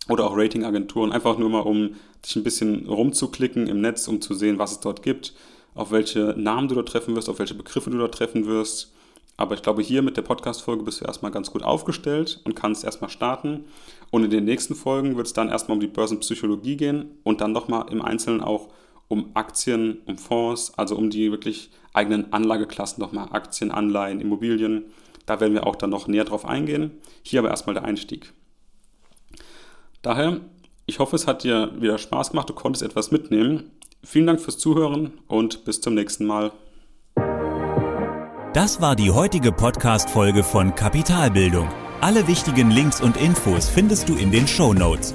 oder 0.09 0.25
auch 0.25 0.37
Ratingagenturen, 0.37 1.11
einfach 1.11 1.37
nur 1.37 1.51
mal, 1.51 1.63
um 1.63 1.97
dich 2.25 2.37
ein 2.37 2.45
bisschen 2.45 2.87
rumzuklicken 2.87 3.67
im 3.67 3.81
Netz, 3.81 4.07
um 4.07 4.21
zu 4.21 4.35
sehen, 4.35 4.61
was 4.61 4.71
es 4.71 4.79
dort 4.79 5.03
gibt, 5.03 5.35
auf 5.75 5.91
welche 5.91 6.37
Namen 6.39 6.69
du 6.69 6.77
dort 6.77 6.89
treffen 6.89 7.17
wirst, 7.17 7.29
auf 7.29 7.41
welche 7.41 7.55
Begriffe 7.55 7.91
du 7.91 7.99
dort 7.99 8.15
treffen 8.15 8.47
wirst. 8.47 8.93
Aber 9.37 9.57
ich 9.57 9.63
glaube, 9.63 9.83
hier 9.83 10.01
mit 10.01 10.17
der 10.17 10.23
Podcast-Folge 10.23 10.85
bist 10.85 11.01
du 11.01 11.07
erstmal 11.07 11.33
ganz 11.33 11.51
gut 11.51 11.65
aufgestellt 11.65 12.41
und 12.45 12.55
kannst 12.55 12.85
erstmal 12.85 13.11
starten. 13.11 13.65
Und 14.13 14.23
in 14.23 14.31
den 14.31 14.45
nächsten 14.45 14.77
Folgen 14.77 15.17
wird 15.17 15.27
es 15.27 15.33
dann 15.33 15.49
erstmal 15.49 15.75
um 15.75 15.81
die 15.81 15.89
Börsenpsychologie 15.89 16.77
gehen 16.77 17.17
und 17.25 17.41
dann 17.41 17.51
nochmal 17.51 17.87
im 17.91 18.01
Einzelnen 18.01 18.43
auch 18.43 18.69
um 19.09 19.31
Aktien, 19.35 19.99
um 20.07 20.19
Fonds, 20.19 20.73
also 20.77 20.97
um 20.97 21.11
die 21.11 21.31
wirklich 21.31 21.71
eigenen 21.93 22.33
Anlageklassen 22.33 23.01
nochmal, 23.01 23.29
Aktien, 23.31 23.71
Anleihen, 23.71 24.21
Immobilien. 24.21 24.87
Da 25.25 25.41
werden 25.41 25.55
wir 25.55 25.67
auch 25.67 25.77
dann 25.77 25.91
noch 25.91 26.09
näher 26.09 26.25
drauf 26.25 26.45
eingehen. 26.45 26.93
Hier 27.23 27.41
aber 27.41 27.51
erstmal 27.51 27.75
der 27.75 27.85
Einstieg. 27.85 28.33
Daher, 30.03 30.41
ich 30.87 30.99
hoffe, 30.99 31.17
es 31.17 31.27
hat 31.27 31.43
dir 31.43 31.73
wieder 31.81 31.99
Spaß 31.99 32.31
gemacht, 32.31 32.49
du 32.49 32.55
konntest 32.55 32.85
etwas 32.85 33.11
mitnehmen. 33.11 33.73
Vielen 34.05 34.27
Dank 34.27 34.41
fürs 34.41 34.59
Zuhören 34.59 35.13
und 35.27 35.65
bis 35.65 35.81
zum 35.81 35.95
nächsten 35.95 36.27
Mal. 36.27 36.53
Das 38.53 38.81
war 38.81 38.95
die 38.97 39.11
heutige 39.11 39.53
Podcast-Folge 39.53 40.43
von 40.45 40.75
Kapitalbildung. 40.75 41.69
Alle 42.01 42.29
wichtigen 42.29 42.71
Links 42.71 43.01
und 43.01 43.17
Infos 43.17 43.69
findest 43.69 44.09
du 44.09 44.15
in 44.15 44.31
den 44.31 44.47
Show 44.47 44.73
Notes. 44.73 45.15